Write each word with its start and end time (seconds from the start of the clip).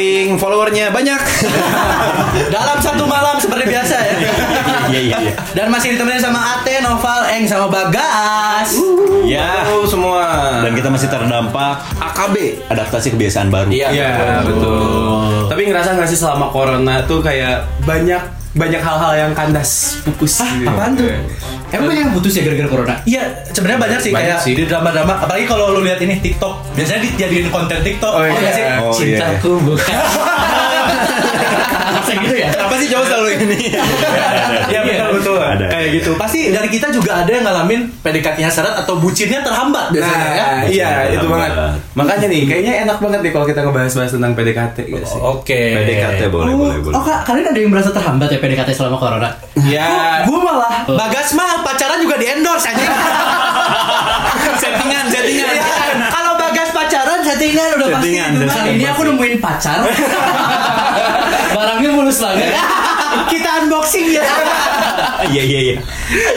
Paling 0.00 0.40
followernya 0.40 0.96
banyak. 0.96 1.22
dalam 2.56 2.79
Dan 5.50 5.66
masih 5.68 5.94
ditemenin 5.94 6.18
sama 6.18 6.40
Ate, 6.58 6.78
Noval, 6.80 7.26
Eng, 7.32 7.44
sama 7.44 7.66
Bagas. 7.66 8.74
Ya. 9.24 9.64
Halo 9.66 9.84
semua. 9.84 10.24
Dan 10.62 10.72
kita 10.72 10.88
masih 10.88 11.08
terdampak 11.08 11.80
AKB, 11.98 12.66
adaptasi 12.68 13.12
kebiasaan 13.12 13.48
baru. 13.48 13.68
Iya 13.70 14.42
betul. 14.42 15.46
Tapi 15.46 15.62
ngerasa 15.66 15.94
nggak 15.94 16.08
sih 16.08 16.18
selama 16.18 16.48
corona 16.48 17.02
tuh 17.04 17.20
kayak 17.20 17.66
banyak 17.82 18.20
banyak 18.50 18.82
hal-hal 18.82 19.12
yang 19.14 19.30
kandas 19.30 20.02
pupus. 20.02 20.42
gitu. 20.42 20.66
apaan 20.66 20.98
tuh? 20.98 21.06
Emang 21.70 21.86
banyak 21.86 22.02
yang 22.02 22.12
putus 22.12 22.34
ya 22.34 22.42
gara-gara 22.42 22.66
corona? 22.66 22.94
Iya, 23.06 23.22
sebenarnya 23.54 23.78
banyak 23.78 24.00
sih 24.02 24.10
Banyak 24.10 24.26
kayak 24.26 24.42
sih. 24.42 24.54
di 24.58 24.64
drama-drama. 24.66 25.22
Apalagi 25.22 25.46
kalau 25.46 25.70
lu 25.70 25.86
lihat 25.86 26.02
ini 26.02 26.18
TikTok, 26.18 26.74
biasanya 26.74 27.00
dijadiin 27.06 27.46
konten 27.54 27.78
TikTok. 27.78 28.10
Oh, 28.10 28.26
iya. 28.26 28.50
sih? 28.50 28.64
Oh, 28.82 28.90
iya. 28.98 29.18
Cintaku 29.22 29.52
bukan. 29.62 29.86
Masa 32.50 32.56
gitu 32.56 32.58
ya? 32.58 32.66
Apa 32.66 32.74
sih 32.76 32.88
cowok 32.90 33.06
selalu 33.06 33.28
ini? 33.38 33.58
Iya 34.70 34.80
betul 34.84 35.08
betul. 35.20 35.36
Ada. 35.40 35.66
Kayak 35.70 35.88
gitu. 36.00 36.10
Pasti 36.18 36.40
dari 36.50 36.68
kita 36.68 36.86
juga 36.90 37.10
ada 37.22 37.30
yang 37.30 37.44
ngalamin 37.46 37.80
PDKT-nya 38.02 38.50
syarat 38.50 38.74
atau 38.82 38.98
bucinnya 38.98 39.40
terhambat 39.42 39.94
biasanya 39.94 40.28
ya. 40.34 40.44
Nah, 40.44 40.62
iya 40.66 40.90
itu 41.14 41.26
banget. 41.26 41.50
Makanya 41.94 42.26
nih, 42.30 42.42
kayaknya 42.46 42.72
enak 42.88 42.98
banget 42.98 43.20
nih 43.22 43.32
kalau 43.34 43.46
kita 43.46 43.60
ngebahas-bahas 43.64 44.10
tentang 44.14 44.32
PDKT 44.34 44.76
gitu 44.86 45.04
sih. 45.06 45.20
Oke. 45.20 45.60
PDKT 45.78 46.20
boleh 46.30 46.54
boleh 46.54 46.78
boleh. 46.82 46.94
Oh 46.96 47.02
kak, 47.02 47.26
kalian 47.26 47.46
ada 47.50 47.58
yang 47.58 47.70
merasa 47.70 47.90
terhambat 47.94 48.28
ya 48.30 48.38
PDKT 48.38 48.70
selama 48.74 48.96
corona? 48.98 49.30
Ya, 49.60 50.24
Gue 50.24 50.40
malah 50.40 50.86
Bagas 50.88 51.36
mah 51.36 51.62
pacaran 51.62 52.00
juga 52.00 52.16
di 52.16 52.26
endorse 52.26 52.70
aja. 52.70 52.86
settingan, 54.62 55.04
settingan. 55.10 55.54
Kalau 56.08 56.32
Bagas 56.38 56.68
pacaran 56.72 57.20
settingan 57.22 57.68
udah 57.78 57.88
pasti 57.98 58.16
settingan. 58.16 58.76
Ini 58.78 58.86
aku 58.90 59.02
nemuin 59.06 59.34
pacar. 59.38 59.78
Barangnya 61.50 61.90
mulus 61.90 62.18
banget. 62.18 62.50
Kita 63.26 63.48
unboxing 63.64 64.06
ya. 64.10 64.22
Iya 65.26 65.42
iya 65.42 65.60
iya. 65.62 65.76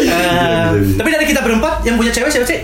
Eh, 0.03 0.67
Tapi 0.95 1.09
dari 1.09 1.25
kita 1.25 1.39
berempat 1.39 1.81
yang 1.83 1.95
punya 1.95 2.09
cewek 2.09 2.29
siapa 2.29 2.45
sih? 2.45 2.59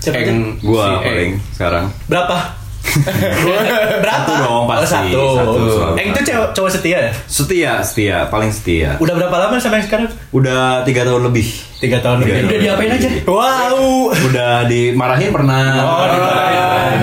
Siapa? 0.00 0.16
Eng, 0.16 0.56
Gua 0.60 0.80
si 0.82 0.90
Eng. 0.90 1.02
paling 1.04 1.32
sekarang. 1.52 1.84
Berapa? 2.06 2.36
Berapa? 4.02 4.24
Satu 4.24 4.32
dong, 4.40 4.62
pasti. 4.66 5.12
Oh, 5.14 5.36
satu. 5.36 5.52
Satu 5.52 5.68
selalu. 5.68 5.94
Eng 5.94 6.08
itu 6.10 6.20
cewek 6.24 6.46
cowok 6.50 6.70
setia 6.72 6.98
ya? 6.98 7.12
Setia, 7.28 7.72
setia, 7.84 8.16
paling 8.26 8.50
setia. 8.50 8.96
Udah 8.98 9.14
berapa 9.14 9.36
lama 9.36 9.60
sama 9.60 9.78
yang 9.78 9.86
sekarang? 9.86 10.06
Udah 10.32 10.82
tiga 10.82 11.04
tahun 11.04 11.28
lebih. 11.28 11.46
Tiga 11.78 12.00
tahun 12.00 12.24
Tiga 12.24 12.32
lebih. 12.34 12.48
Udah 12.48 12.58
diapain 12.58 12.90
aja? 12.90 13.08
Wow. 13.24 14.10
Udah 14.10 14.52
dimarahin 14.66 15.30
pernah. 15.30 15.64
Oh, 15.78 16.04
dimarahin. 16.08 16.98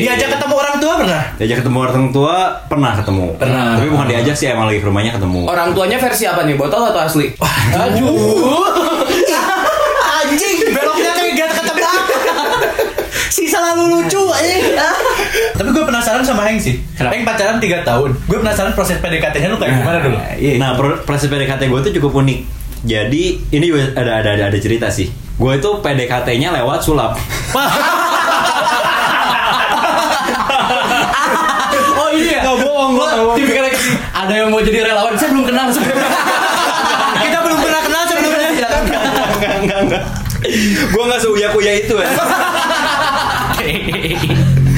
Diajak 0.00 0.28
ketemu 0.38 0.54
orang 0.56 0.69
tua 0.80 0.92
pernah? 0.98 1.22
Diajak 1.36 1.62
ketemu 1.62 1.78
orang 1.84 2.08
tua 2.10 2.34
pernah 2.66 2.92
ketemu. 2.96 3.26
Pernah. 3.36 3.78
Tapi 3.78 3.88
bukan 3.92 4.06
diajak 4.08 4.34
sih 4.34 4.46
emang 4.48 4.66
lagi 4.66 4.80
ke 4.80 4.86
rumahnya 4.88 5.12
ketemu. 5.14 5.46
Orang 5.46 5.76
tuanya 5.76 6.00
versi 6.00 6.24
apa 6.24 6.42
nih? 6.42 6.56
Botol 6.56 6.82
atau 6.88 7.00
asli? 7.04 7.36
Aduh. 7.76 8.64
Anjing, 10.20 10.56
beloknya 10.72 11.12
kayak 11.16 11.32
gak 11.36 11.50
kata 11.60 11.72
Si 13.30 13.46
selalu 13.46 13.82
lucu 13.88 14.20
anjing. 14.30 14.74
Tapi 15.54 15.68
gue 15.70 15.84
penasaran 15.86 16.24
sama 16.26 16.44
Heng 16.48 16.58
sih. 16.58 16.82
Kenapa? 16.98 17.14
Heng 17.14 17.22
pacaran 17.24 17.56
3 17.62 17.86
tahun. 17.86 18.10
Gue 18.26 18.38
penasaran 18.42 18.72
proses 18.74 18.98
PDKT-nya 18.98 19.48
lu 19.48 19.56
kayak 19.56 19.80
gimana 19.80 19.98
dulu? 20.02 20.16
Iya. 20.36 20.54
Nah, 20.58 20.70
pro- 20.74 21.00
proses 21.06 21.30
PDKT 21.30 21.70
gue 21.70 21.80
tuh 21.84 21.92
cukup 22.00 22.20
unik. 22.20 22.38
Jadi 22.80 23.22
ini 23.52 23.64
juga 23.68 23.92
ada 23.92 24.24
ada 24.24 24.28
ada, 24.34 24.44
ada 24.50 24.58
cerita 24.58 24.88
sih. 24.88 25.08
Gue 25.36 25.56
itu 25.56 25.70
PDKT-nya 25.80 26.52
lewat 26.52 26.80
sulap. 26.84 27.16
Oh 32.00 32.08
nggak 32.88 33.16
bohong. 33.20 33.36
Tipikalnya 33.36 33.72
ada 34.16 34.32
yang 34.32 34.48
mau 34.48 34.60
jadi 34.62 34.78
relawan, 34.88 35.14
saya 35.18 35.28
belum 35.34 35.46
kenal. 35.48 35.66
Kita 37.24 37.38
belum 37.44 37.58
pernah 37.60 37.80
kenal 37.84 38.02
sebelumnya. 38.08 38.48
Silakan. 38.56 38.82
enggak 39.36 39.54
enggak 39.60 39.78
enggak. 39.84 40.02
Gue 40.90 41.02
nggak 41.04 41.20
seuya-kuya 41.20 41.72
itu 41.84 41.94
ya. 42.02 42.08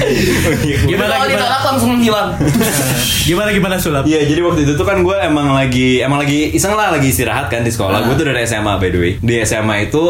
Gimana 0.02 1.08
Kalau 1.08 1.26
gimana? 1.26 1.32
ditolak 1.32 1.62
langsung 1.64 1.90
menghilang. 1.92 2.28
Gimana 3.22 3.54
gimana 3.54 3.78
sulap? 3.78 4.02
Iya, 4.02 4.26
jadi 4.26 4.42
waktu 4.42 4.66
itu 4.66 4.74
tuh 4.74 4.82
kan 4.82 4.98
gue 4.98 5.14
emang 5.14 5.54
lagi 5.54 6.02
emang 6.02 6.18
lagi 6.18 6.50
iseng 6.50 6.74
lah 6.74 6.90
lagi 6.90 7.06
istirahat 7.08 7.46
kan 7.46 7.62
di 7.62 7.70
sekolah. 7.70 8.02
Gue 8.02 8.14
tuh 8.14 8.26
dari 8.26 8.42
SMA 8.42 8.74
by 8.76 8.88
the 8.88 8.98
way. 8.98 9.12
Di 9.16 9.38
SMA 9.42 9.86
itu 9.86 10.02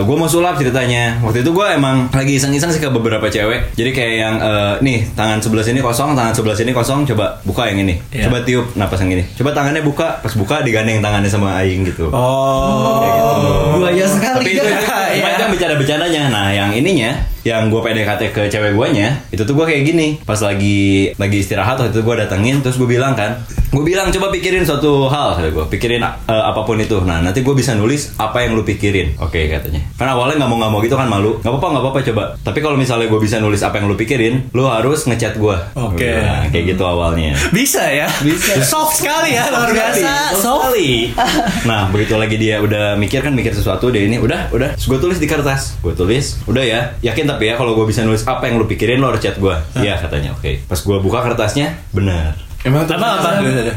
gue 0.00 0.16
mau 0.16 0.24
sulap 0.24 0.56
ceritanya. 0.56 1.20
Waktu 1.20 1.44
itu 1.44 1.50
gue 1.50 1.66
emang 1.70 2.08
lagi 2.08 2.32
iseng-iseng 2.34 2.72
sih 2.72 2.80
ke 2.80 2.88
beberapa 2.88 3.28
cewek. 3.28 3.76
Jadi 3.76 3.90
kayak 3.92 4.14
yang 4.16 4.34
eh, 4.38 4.74
nih 4.80 4.98
tangan 5.12 5.38
sebelah 5.38 5.60
sini 5.60 5.78
kosong, 5.78 6.16
tangan 6.16 6.32
sebelah 6.32 6.56
sini 6.56 6.72
kosong. 6.72 7.04
Coba 7.04 7.36
buka 7.42 7.68
yang 7.68 7.84
ini. 7.84 8.00
Iya. 8.08 8.32
Coba 8.32 8.40
tiup 8.40 8.72
napas 8.74 9.04
yang 9.04 9.12
ini. 9.12 9.24
Coba 9.36 9.52
tangannya 9.52 9.84
buka. 9.84 10.24
Pas 10.24 10.32
buka 10.32 10.64
digandeng 10.64 11.04
tangannya 11.04 11.28
sama 11.28 11.60
Aing 11.60 11.84
gitu. 11.84 12.08
Oh. 12.08 13.76
Buaya 13.76 14.08
sekali. 14.08 14.40
Tapi 14.40 14.50
itu, 14.56 14.64
itu, 14.64 14.84
Iya. 15.20 15.36
itu 15.36 15.40
yang 15.44 15.52
bercanda-bercandanya. 15.52 16.22
Nah, 16.32 16.48
yang 16.50 16.70
ininya, 16.72 17.12
yang 17.44 17.68
gue 17.68 17.80
PDKT 17.80 18.32
ke 18.32 18.42
cewek 18.48 18.72
guanya, 18.72 19.20
itu 19.28 19.44
tuh 19.44 19.54
gue 19.54 19.64
kayak 19.68 19.82
gini. 19.84 20.18
Pas 20.24 20.40
lagi 20.40 21.12
lagi 21.20 21.36
istirahat 21.44 21.76
waktu 21.78 21.92
itu 21.92 22.02
gue 22.02 22.14
datengin, 22.16 22.64
terus 22.64 22.80
gue 22.80 22.88
bilang 22.88 23.12
kan, 23.12 23.44
gue 23.68 23.84
bilang 23.84 24.08
coba 24.08 24.32
pikirin 24.32 24.64
suatu 24.64 25.06
hal, 25.12 25.36
kata 25.36 25.52
gue, 25.52 25.64
pikirin 25.68 26.00
eh, 26.02 26.44
apa 26.44 26.64
pun 26.64 26.80
itu. 26.80 27.04
Nah, 27.04 27.20
nanti 27.20 27.44
gue 27.44 27.54
bisa 27.54 27.76
nulis 27.76 28.16
apa 28.16 28.42
yang 28.42 28.56
lu 28.56 28.64
pikirin. 28.64 29.20
Oke 29.20 29.46
katanya. 29.46 29.84
Karena 30.00 30.16
awalnya 30.16 30.44
nggak 30.44 30.50
mau 30.50 30.58
nggak 30.58 30.72
mau 30.72 30.80
gitu 30.80 30.96
kan 30.96 31.08
malu. 31.08 31.36
Nggak 31.44 31.52
apa-apa 31.52 31.68
nggak 31.68 31.84
apa-apa 31.84 31.98
coba. 32.12 32.22
Tapi 32.40 32.58
kalau 32.64 32.76
misalnya 32.80 33.06
gue 33.12 33.20
bisa 33.20 33.36
nulis 33.38 33.60
apa 33.60 33.78
yang 33.78 33.86
lu 33.92 33.96
pikirin, 34.00 34.50
lu 34.56 34.64
harus 34.64 35.04
ngechat 35.04 35.36
gue. 35.36 35.56
Oke. 35.76 36.10
Nah, 36.16 36.48
kayak 36.48 36.74
gitu 36.74 36.84
awalnya. 36.88 37.36
Bisa 37.52 37.84
ya? 37.92 38.08
Bisa. 38.24 38.64
Soft 38.64 39.04
sekali 39.04 39.36
ya, 39.36 39.52
luar 39.52 39.70
biasa. 39.70 40.12
Soft. 40.40 40.72
sekali. 40.72 40.92
Nah, 41.68 41.88
begitu 41.88 42.14
lagi 42.20 42.36
dia 42.36 42.60
udah 42.60 42.94
mikir 42.96 43.24
kan 43.24 43.32
mikir 43.32 43.56
sesuatu 43.56 43.88
dia 43.88 44.04
ini 44.04 44.20
udah 44.20 44.52
udah 44.52 44.76
gue 44.76 44.98
tulis 45.00 45.18
di 45.20 45.28
kertas. 45.28 45.76
Gue 45.80 45.96
tulis, 45.96 46.40
udah 46.44 46.64
ya. 46.64 46.80
Yakin 47.00 47.24
tapi 47.34 47.50
ya 47.50 47.58
kalau 47.58 47.74
gue 47.74 47.86
bisa 47.90 48.06
nulis 48.06 48.22
apa 48.22 48.46
yang 48.46 48.62
lu 48.62 48.66
pikirin 48.70 49.02
lo 49.02 49.10
harus 49.10 49.18
chat 49.18 49.34
gue. 49.34 49.54
Iya 49.74 49.98
katanya. 49.98 50.30
Oke. 50.38 50.62
Pas 50.70 50.78
gue 50.78 50.96
buka 51.02 51.18
kertasnya, 51.26 51.74
benar. 51.90 52.38
Emang 52.62 52.86
Apa 52.86 53.20
apa? 53.20 53.30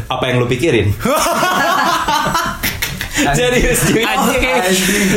Apa 0.08 0.24
yang 0.30 0.38
lu 0.40 0.48
pikirin? 0.48 0.94
Serius 3.18 3.82
cuy. 3.90 4.04
Anjing. 4.06 4.46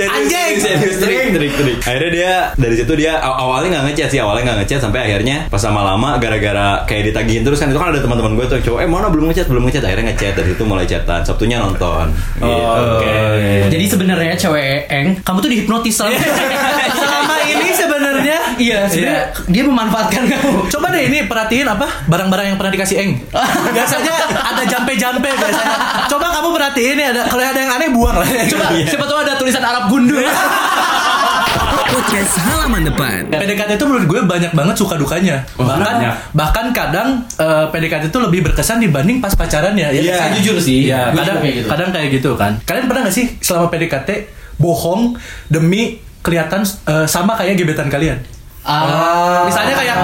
Anjing. 0.09 0.55
serius, 0.57 0.97
trik, 0.99 1.37
trik, 1.37 1.53
trik. 1.53 1.79
Akhirnya 1.85 2.11
dia 2.11 2.33
dari 2.57 2.75
situ 2.75 2.93
dia 2.97 3.21
aw- 3.21 3.47
awalnya 3.47 3.79
nggak 3.79 3.93
ngechat 3.93 4.09
sih, 4.11 4.19
awalnya 4.19 4.51
nggak 4.51 4.59
ngechat 4.65 4.81
sampai 4.83 5.01
akhirnya 5.07 5.47
pas 5.53 5.63
lama-lama 5.69 6.17
gara-gara 6.17 6.83
kayak 6.89 7.13
ditagihin 7.13 7.45
terus 7.45 7.61
kan 7.61 7.69
itu 7.71 7.79
kan 7.79 7.93
ada 7.93 8.01
teman-teman 8.01 8.35
gue 8.41 8.47
tuh 8.49 8.59
cowok, 8.73 8.79
eh 8.83 8.89
mana 8.89 9.13
belum 9.13 9.31
ngechat, 9.31 9.47
belum 9.47 9.63
ngechat, 9.69 9.85
akhirnya 9.85 10.17
ngechat 10.17 10.33
dari 10.35 10.49
situ 10.57 10.63
mulai 10.65 10.89
chatan. 10.89 11.21
Sabtunya 11.23 11.61
nonton. 11.61 12.09
Gitu. 12.41 12.49
Oke. 12.49 13.69
Jadi 13.69 13.85
sebenarnya 13.87 14.35
cewek 14.35 14.89
Eng, 14.89 15.09
kamu 15.21 15.39
tuh 15.45 15.51
dihipnotis 15.53 15.97
Selama 17.01 17.37
ini 17.47 17.69
sebenarnya 17.77 18.00
Iya, 18.57 18.79
sebenarnya 18.85 19.23
dia 19.47 19.63
memanfaatkan 19.63 20.23
kamu. 20.27 20.51
Coba 20.69 20.87
deh 20.91 21.03
ini 21.05 21.19
perhatiin 21.25 21.65
apa 21.65 21.87
barang-barang 22.05 22.47
yang 22.47 22.57
pernah 22.57 22.73
dikasih 22.73 22.97
Eng. 22.99 23.13
Biasanya 23.77 24.13
ada 24.43 24.63
jampe-jampe 24.63 25.29
biasanya. 25.29 25.77
Coba 26.07 26.27
kamu 26.31 26.49
perhatiin 26.53 26.97
ya 26.97 27.09
ada 27.11 27.23
kalau 27.25 27.43
ada 27.43 27.57
yang 27.57 27.73
aneh 27.73 27.89
buang 27.89 28.15
lah. 28.15 28.27
Coba, 28.47 28.65
Coba 28.69 28.85
siapa 28.85 29.05
tahu 29.05 29.19
ada 29.21 29.33
tulisan 29.35 29.63
Arab 29.63 29.89
gundul. 29.89 30.21
Podcast 31.91 32.39
halaman 32.41 32.87
depan. 32.87 33.27
PDKT 33.29 33.71
itu 33.75 33.85
menurut 33.85 34.07
gue 34.07 34.21
banyak 34.23 34.53
banget 34.53 34.77
suka 34.77 34.95
dukanya. 34.95 35.43
bahkan 35.53 35.83
banyak. 35.99 36.15
bahkan 36.33 36.67
kadang 36.71 37.09
eh, 37.35 37.67
PDKT 37.69 38.09
itu 38.09 38.19
lebih 38.21 38.41
berkesan 38.45 38.79
dibanding 38.79 39.19
pas 39.19 39.33
pacaran 39.33 39.75
ya. 39.75 39.91
Ya, 39.91 40.01
Iya. 40.01 40.15
saya 40.17 40.31
Jujur 40.39 40.57
sih. 40.57 40.87
Iya, 40.87 41.11
Gue 41.11 41.19
kadang 41.19 41.37
kayak 41.41 41.55
gitu. 41.57 41.67
kadang 41.69 41.89
kayak 41.91 42.09
gitu 42.13 42.31
kan. 42.35 42.53
Kalian 42.63 42.87
pernah 42.87 43.03
gak 43.05 43.15
sih 43.15 43.27
selama 43.39 43.67
PDKT 43.69 44.09
bohong 44.57 45.19
demi 45.49 45.99
kelihatan 46.21 46.63
eh, 46.65 47.07
sama 47.09 47.37
kayak 47.37 47.57
gebetan 47.57 47.89
kalian? 47.89 48.21
Ah. 48.61 49.49
Misalnya 49.49 49.73
kayak, 49.73 49.97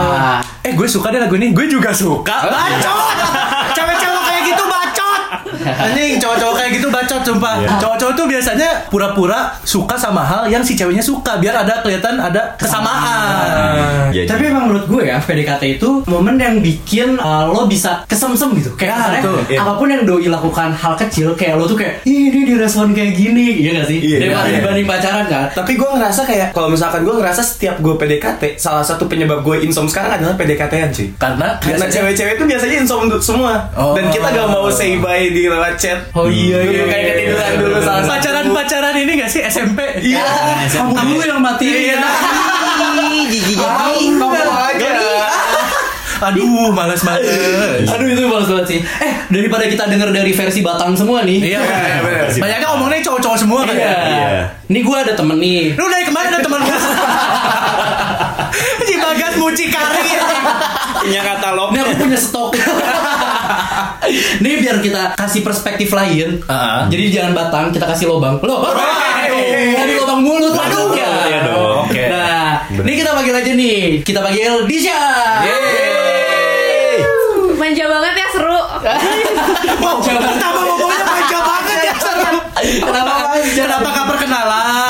eh 0.65 0.73
gue 0.73 0.89
suka 0.89 1.13
deh 1.13 1.21
lagu 1.21 1.37
ini, 1.37 1.53
gue 1.53 1.69
juga 1.69 1.93
suka. 1.93 2.49
Bacot! 2.49 3.05
Cewek-cewek 3.77 4.23
kayak 4.25 4.43
gitu 4.49 4.65
bacot! 4.65 5.21
Anjing, 5.67 6.17
cowok-cowok 6.17 6.55
kayak 6.57 6.71
gitu 6.81 6.89
bacot 6.89 7.16
sumpah. 7.27 7.55
Cowok-cowok 7.77 8.15
tuh 8.15 8.27
biasanya 8.27 8.69
pura-pura 8.87 9.39
suka 9.63 9.95
sama 9.95 10.23
hal 10.23 10.47
yang 10.47 10.63
si 10.63 10.73
ceweknya 10.73 11.03
suka 11.03 11.37
biar 11.37 11.55
ada 11.57 11.83
kelihatan 11.83 12.17
ada 12.17 12.55
kesamaan. 12.57 14.13
Iya, 14.13 14.25
Tapi 14.25 14.43
emang 14.47 14.71
menurut 14.71 14.87
gue 14.87 15.03
ya 15.05 15.19
PDKT 15.19 15.77
itu 15.77 15.91
momen 16.07 16.37
yang 16.37 16.59
bikin 16.59 17.19
uh, 17.19 17.47
lo 17.47 17.67
bisa 17.67 18.07
kesemsem 18.07 18.55
gitu. 18.55 18.73
Kayak 18.75 18.95
Ya, 18.97 19.21
betul, 19.21 19.39
iya. 19.47 19.59
apa 19.61 19.73
pun 19.77 19.87
yang 19.87 20.03
doi 20.03 20.27
lakukan 20.27 20.73
hal 20.73 20.97
kecil 20.97 21.37
kayak 21.37 21.55
lo 21.55 21.65
tuh 21.65 21.77
kayak 21.77 22.01
"Ih, 22.03 22.29
ini 22.29 22.41
direspon 22.47 22.91
kayak 22.91 23.13
gini, 23.13 23.61
iya 23.61 23.77
gak 23.77 23.87
sih? 23.87 23.99
Iya, 23.99 24.19
Daripada 24.21 24.49
iya. 24.49 24.57
dibanding 24.59 24.87
pacaran 24.87 25.25
kan. 25.27 25.45
Tapi 25.53 25.73
gue 25.75 25.85
ngerasa 25.87 26.21
kayak 26.23 26.49
kalau 26.51 26.69
misalkan 26.69 27.01
gue 27.03 27.13
ngerasa 27.13 27.41
setiap 27.41 27.77
gue 27.79 27.95
PDKT, 27.95 28.57
salah 28.57 28.81
satu 28.81 29.05
penyebab 29.05 29.41
gue 29.41 29.63
insom 29.63 29.85
sekarang 29.85 30.17
adalah 30.17 30.35
PDKT-an 30.35 30.91
cuy. 30.91 31.09
Karena 31.15 31.49
Karena 31.59 31.87
cewek-cewek 31.87 32.35
itu 32.35 32.45
biasanya 32.47 32.77
insom 32.79 33.03
semua 33.19 33.69
Oh. 33.73 33.93
Dan 33.93 34.09
kita 34.09 34.29
gak 34.29 34.49
mau 34.49 34.67
say 34.69 34.97
bye 34.97 35.27
di 35.27 35.47
lewat 35.47 35.77
chat 35.77 35.99
Oh 36.13 36.27
iya 36.27 36.61
Dulu 36.61 36.73
iya. 36.73 36.85
kayak 36.87 37.16
iya. 37.17 37.57
dulu 37.57 37.81
salah 37.81 38.05
pacaran-pacaran 38.05 38.95
ini 39.01 39.13
gak 39.21 39.31
sih 39.33 39.41
SMP? 39.45 39.79
Iya 40.05 40.25
Kamu 40.73 41.17
dulu 41.17 41.25
yang 41.25 41.41
matiin. 41.41 41.97
Iya. 41.97 41.99
Kamu 43.57 44.21
kamu 44.21 44.53
aja 44.53 44.91
Aduh, 46.17 46.73
males 46.73 47.05
males. 47.05 47.29
Aduh 47.93 48.09
itu 48.09 48.25
bagus 48.25 48.49
banget 48.49 48.67
sih. 48.73 48.79
Eh 48.81 49.13
daripada 49.29 49.69
kita 49.69 49.85
denger 49.85 50.17
dari 50.17 50.33
versi 50.33 50.65
Batang 50.65 50.97
semua 50.97 51.21
nih. 51.21 51.45
Iya, 51.45 51.61
bener. 52.01 52.33
Banyaknya 52.41 52.67
ngomongnya 52.73 53.05
cowok-cowok 53.05 53.37
semua 53.37 53.61
kan 53.69 53.77
Iya. 53.77 53.85
ya. 53.85 54.01
Iya. 54.01 54.29
Ini 54.73 54.81
gue 54.81 54.97
ada 54.97 55.13
temen 55.13 55.37
nih. 55.37 55.77
Lu 55.77 55.85
dari 55.93 56.05
kemarin 56.09 56.33
ada 56.33 56.41
teman 56.41 56.61
gue. 56.65 56.73
si 58.89 58.95
Bagas 58.97 59.35
mucikari. 59.37 60.09
Punya 61.05 61.21
katalog. 61.21 61.69
Ini 61.77 61.81
aku 61.85 61.93
punya 62.01 62.19
stok. 62.19 62.57
Nih 64.43 64.61
biar 64.63 64.79
kita 64.79 65.15
kasih 65.17 65.43
perspektif 65.43 65.91
lain. 65.91 66.41
Heeh. 66.43 66.81
Jadi 66.93 67.05
jangan 67.11 67.33
batang, 67.35 67.65
kita 67.73 67.87
kasih 67.87 68.07
lobang. 68.11 68.39
Loh, 68.43 68.63
Tadi 69.77 69.93
lobang 69.97 70.21
mulut. 70.23 70.55
Waduh. 70.55 70.95
Iya 70.97 71.39
dong. 71.43 71.91
Oke. 71.91 72.03
Nah, 72.09 72.65
ini 72.71 72.93
kita 72.95 73.11
panggil 73.13 73.35
aja 73.35 73.53
nih. 73.53 73.81
Kita 74.03 74.21
panggil 74.23 74.53
Disha. 74.67 75.01
Manja 77.57 77.85
banget 77.89 78.15
ya 78.15 78.27
seru. 78.31 78.59
Wow, 79.83 79.99
pertama 79.99 80.61
ngomongnya 80.63 81.03
manja 81.03 81.39
banget 81.43 81.79
ya. 81.83 81.95
seru. 81.99 82.39
Kenapa? 82.79 83.15
Kenapa 83.43 83.89
gak 83.91 84.07
perkenalan? 84.15 84.86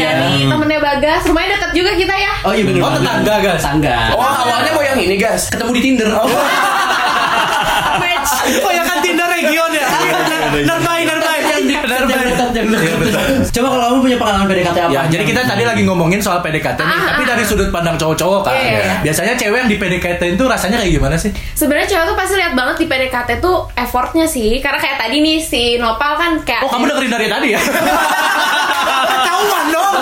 Dari 0.00 0.46
temennya 0.46 0.80
Bagas. 0.80 1.20
Rumahnya 1.24 1.50
deket 1.54 1.72
juga 1.74 1.90
kita 1.92 2.14
ya. 2.14 2.32
Oh 2.42 2.52
iya 2.52 2.64
bener 2.64 2.80
Oh, 2.80 2.90
tetangga, 2.92 3.34
guys. 3.40 3.60
Tetangga. 3.60 3.96
Oh 4.14 4.22
awalnya 4.22 4.70
mau 4.72 4.82
yang 4.82 4.98
ini 4.98 5.16
guys. 5.16 5.50
Ketemu 5.50 5.70
di 5.74 5.82
Tinder. 5.82 6.08
Match. 8.02 8.30
Oh 8.62 8.70
ya 8.70 8.82
kan 8.82 8.98
Tinder 9.00 9.26
region 9.26 9.70
ya. 9.72 9.86
Nerbay, 10.58 11.00
nerbay. 11.04 11.38
Nerbay. 11.42 12.26
Coba 13.48 13.66
kalau 13.68 13.82
kamu 13.88 13.98
punya 14.00 14.16
pengalaman 14.16 14.46
PDKT 14.46 14.78
apa? 14.78 14.90
Ya, 14.90 15.02
jadi 15.08 15.24
kita 15.24 15.40
tadi 15.44 15.64
lagi 15.64 15.82
ngomongin 15.82 16.18
soal 16.18 16.38
PDKT 16.40 16.78
nih, 16.78 16.88
Ah, 16.88 17.04
tapi 17.12 17.22
ah, 17.24 17.28
dari 17.28 17.42
ah. 17.42 17.46
sudut 17.46 17.68
pandang 17.68 17.96
cowok-cowok 17.96 18.40
kan. 18.44 18.54
Iya, 18.54 18.62
iya, 18.62 18.80
iya. 18.80 18.94
Biasanya 19.02 19.34
cewek 19.34 19.58
yang 19.58 19.70
di 19.70 19.76
PDKT 19.76 20.22
itu 20.36 20.44
rasanya 20.44 20.76
kayak 20.78 20.92
gimana 20.92 21.16
sih? 21.16 21.30
Sebenarnya 21.54 21.88
cewek 21.88 22.04
tuh 22.06 22.16
pasti 22.16 22.34
lihat 22.36 22.52
banget 22.54 22.76
di 22.78 22.86
PDKT 22.86 23.30
tuh 23.38 23.56
effortnya 23.74 24.26
sih. 24.26 24.58
Karena 24.58 24.78
kayak 24.78 24.96
tadi 25.00 25.16
nih 25.18 25.38
si 25.38 25.62
Nopal 25.76 26.12
kan 26.16 26.32
kayak 26.42 26.62
Oh, 26.66 26.70
kamu 26.70 26.84
dengerin 26.88 27.10
dari 27.10 27.26
tadi 27.26 27.48
ya? 27.54 27.60
Ketahuan 29.12 29.64
dong. 29.70 29.94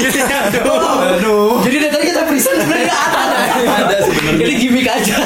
Aduh. 0.00 1.14
Aduh. 1.18 1.52
Jadi 1.62 1.76
dari 1.78 1.92
tadi 1.92 2.04
kita 2.08 2.22
present 2.26 2.56
sebenarnya 2.58 2.86
nggak 2.88 3.02
ada. 3.04 3.38
Ada 3.60 3.96
sebenarnya. 4.06 4.40
Jadi 4.40 4.52
gimmick 4.56 4.88
aja. 4.88 5.16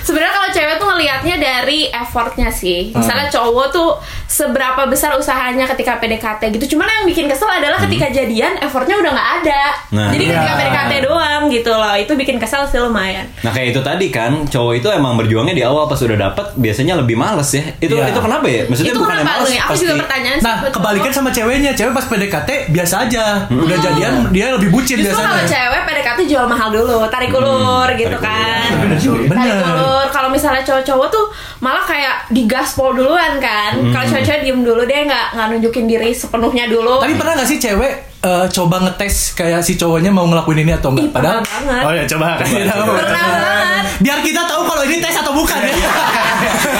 Sebenarnya 0.00 0.32
kalau 0.32 0.48
cewek 0.48 0.74
tuh 0.78 0.86
ngelihatnya 0.86 1.36
dari 1.36 1.80
effortnya 2.16 2.48
sih. 2.48 2.96
Misalnya 2.96 3.28
cowok 3.28 3.66
tuh 3.68 3.92
seberapa 4.26 4.88
besar 4.88 5.12
usahanya 5.12 5.68
ketika 5.68 6.00
PDKT 6.00 6.48
gitu. 6.50 6.72
Cuman 6.72 6.88
yang 6.88 7.04
bikin 7.04 7.28
kesel 7.28 7.44
adalah 7.46 7.76
ketika 7.78 8.08
jadian 8.08 8.56
effortnya 8.56 8.96
udah 8.96 9.12
nggak 9.12 9.30
ada. 9.38 9.62
Nah. 9.92 10.08
Jadi 10.08 10.24
ketika 10.26 10.44
Iya. 10.46 10.56
PDKT 10.56 10.92
doang 11.04 11.42
gitu 11.46 11.68
loh. 11.70 11.92
Itu 11.94 12.12
bikin 12.14 12.36
kesel 12.36 12.64
sih 12.64 12.80
lumayan. 12.80 13.28
Nah 13.42 13.52
kayak 13.52 13.68
itu 13.70 13.80
tadi 13.80 14.08
kan 14.08 14.48
cowok 14.48 14.72
itu 14.74 14.88
emang 14.88 15.12
berjuangnya 15.14 15.52
di 15.52 15.60
awal 15.60 15.84
pas 15.84 16.00
udah 16.00 16.16
dapet 16.16 16.56
biasanya 16.56 16.96
lebih 16.96 17.14
males 17.14 17.50
ya. 17.50 17.64
Itu 17.76 17.92
Iya. 17.94 18.08
itu 18.08 18.20
kenapa 18.22 18.46
ya? 18.46 18.64
Maksudnya 18.64 18.92
itu 18.92 18.98
bukan 18.98 19.12
kenapa 19.14 19.36
males? 19.36 19.50
Aku 19.52 19.68
pasti. 19.68 19.82
juga 19.82 19.94
pertanyaan 20.00 20.38
Nah, 20.40 20.54
kebalikan 20.66 21.04
cowok. 21.06 21.18
sama 21.18 21.30
ceweknya. 21.30 21.70
Cewek 21.74 21.92
pas 21.92 22.06
PDKT 22.06 22.50
biasa 22.70 22.94
aja. 23.04 23.24
Udah 23.46 23.76
jadian 23.78 24.12
dia 24.30 24.46
lebih 24.50 24.70
bucin 24.70 24.96
Justru 24.96 25.12
kalau 25.12 25.36
biasanya. 25.36 25.52
cewek 25.52 25.80
PDKT 25.84 25.95
jual 26.26 26.44
mahal 26.44 26.68
dulu, 26.68 27.06
tarik 27.06 27.30
ulur 27.30 27.88
gitu 27.94 28.16
kan. 28.16 28.68
Bener. 28.82 28.98
Tarik 29.30 29.54
ulur. 29.64 30.06
Kalau 30.06 30.28
misalnya 30.28 30.62
cowok-cowok 30.62 31.08
tuh 31.08 31.24
malah 31.58 31.82
kayak 31.82 32.28
digaspol 32.28 32.92
duluan 32.92 33.38
kan. 33.38 33.72
Kalau 33.90 34.04
cewek-cewek 34.04 34.42
diem 34.42 34.60
dulu 34.60 34.82
deh 34.82 35.00
nggak 35.02 35.26
nggak 35.32 35.46
nunjukin 35.50 35.84
diri 35.84 36.10
sepenuhnya 36.10 36.66
dulu. 36.66 36.98
Tapi 36.98 37.14
pernah 37.14 37.32
gak 37.34 37.46
sih 37.46 37.56
cewek 37.56 37.92
eh, 38.20 38.46
coba 38.50 38.76
ngetes 38.82 39.32
kayak 39.32 39.60
si 39.60 39.74
cowoknya 39.74 40.10
mau 40.10 40.26
ngelakuin 40.26 40.62
ini 40.62 40.72
atau 40.72 40.90
enggak? 40.90 41.04
Ih, 41.04 41.10
pernah 41.10 41.32
banget. 41.40 41.82
Oh 41.82 41.92
ya 41.92 42.04
coba 42.06 42.26
kasih 42.40 42.64
tahu. 42.64 42.82
Pernah 42.92 43.24
banget. 43.24 43.84
Biar 43.96 44.18
kita 44.20 44.42
tahu 44.44 44.62
kalau 44.64 44.82
ini 44.82 44.96
tes 44.98 45.14
atau 45.14 45.32
bukan 45.32 45.58
ya. 45.58 45.72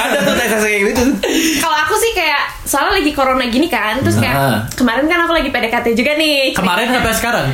ada 0.05 0.19
tuh 0.21 0.35
tes 0.35 0.51
kayak 0.53 0.81
gitu. 0.91 1.03
Kalau 1.59 1.77
aku 1.79 1.95
sih 1.97 2.13
kayak 2.13 2.43
soalnya 2.67 2.99
lagi 2.99 3.13
corona 3.15 3.47
gini 3.47 3.69
kan, 3.69 4.03
terus 4.03 4.19
kayak 4.19 4.35
Nah. 4.37 4.59
kemarin 4.75 5.07
kan 5.07 5.23
aku 5.23 5.33
lagi 5.33 5.49
PDKT 5.49 5.87
juga 5.95 6.13
nih. 6.15 6.51
Kemarin 6.53 6.91
sampai 6.91 7.13
sekarang. 7.15 7.47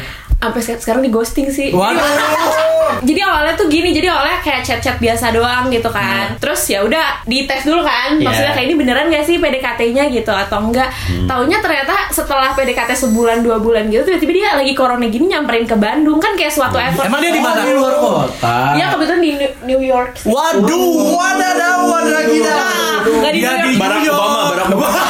Sampai 0.42 0.58
se- 0.58 0.76
sekarang 0.76 1.00
di 1.00 1.08
ghosting 1.08 1.46
sih. 1.48 1.70
Waduh. 1.70 2.02
jadi 3.08 3.20
awalnya 3.22 3.54
tuh 3.54 3.66
gini, 3.66 3.90
jadi 3.90 4.10
awalnya 4.10 4.38
kayak 4.40 4.60
chat-chat 4.60 4.98
biasa 4.98 5.30
doang 5.30 5.68
gitu 5.68 5.86
kan. 5.88 6.34
Terus 6.36 6.66
ya 6.66 6.82
udah 6.82 7.22
dites 7.24 7.62
dulu 7.62 7.80
kan, 7.80 8.18
maksudnya 8.18 8.50
Iya. 8.50 8.56
kayak 8.56 8.66
ini 8.66 8.74
beneran 8.76 9.06
gak 9.06 9.22
sih 9.22 9.38
PDKT-nya 9.38 10.10
gitu 10.10 10.28
atau 10.28 10.58
enggak? 10.60 10.90
Taunya 11.24 11.58
ternyata 11.58 12.10
setelah 12.10 12.50
PDKT 12.52 12.90
sebulan 12.98 13.40
dua 13.40 13.56
bulan 13.56 13.86
gitu, 13.86 14.02
tiba-tiba 14.02 14.32
dia 14.34 14.48
lagi 14.54 14.72
corona 14.72 15.06
gini 15.06 15.28
nyamperin 15.28 15.64
ke 15.64 15.74
Bandung 15.74 16.18
kan 16.18 16.34
kayak 16.34 16.50
suatu 16.50 16.76
effort. 16.76 17.06
Emang 17.06 17.20
dia 17.20 17.30
di 17.30 17.38
mana? 17.38 17.62
Di 17.62 17.72
luar 17.72 17.94
kota. 17.94 18.56
Ya 18.74 18.90
kebetulan 18.90 19.20
di 19.20 19.30
New- 19.62 19.80
York. 19.82 20.14
sih. 20.16 20.26
Waduh. 20.26 21.12
Wadadaw, 21.12 21.80
kita. 22.24 22.54
Nggak 23.02 23.32
di 23.32 23.40
Dia 23.40 23.50
New 23.52 23.62
di 23.64 23.74
York. 23.74 23.80
Barack. 23.80 24.02
Obama, 24.08 24.40
Barack 24.48 24.68
Obama. 24.68 25.00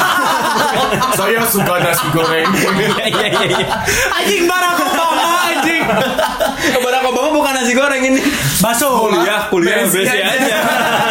Saya 1.19 1.41
suka 1.45 1.75
nasi 1.79 2.07
goreng. 2.11 2.49
Iya 2.49 2.89
iya 3.05 3.45
iya. 3.47 3.67
Anjing 4.13 4.45
Barack 4.45 4.81
Obama. 4.81 5.12
Barack 6.79 7.05
Obama 7.05 7.29
bukan 7.33 7.53
nasi 7.55 7.73
goreng 7.73 8.03
ini. 8.05 8.21
Baso. 8.59 8.89
Kuliah, 9.03 9.41
kuliah 9.49 9.83
BSI 9.83 10.03
BSI 10.03 10.21
aja. 10.21 10.57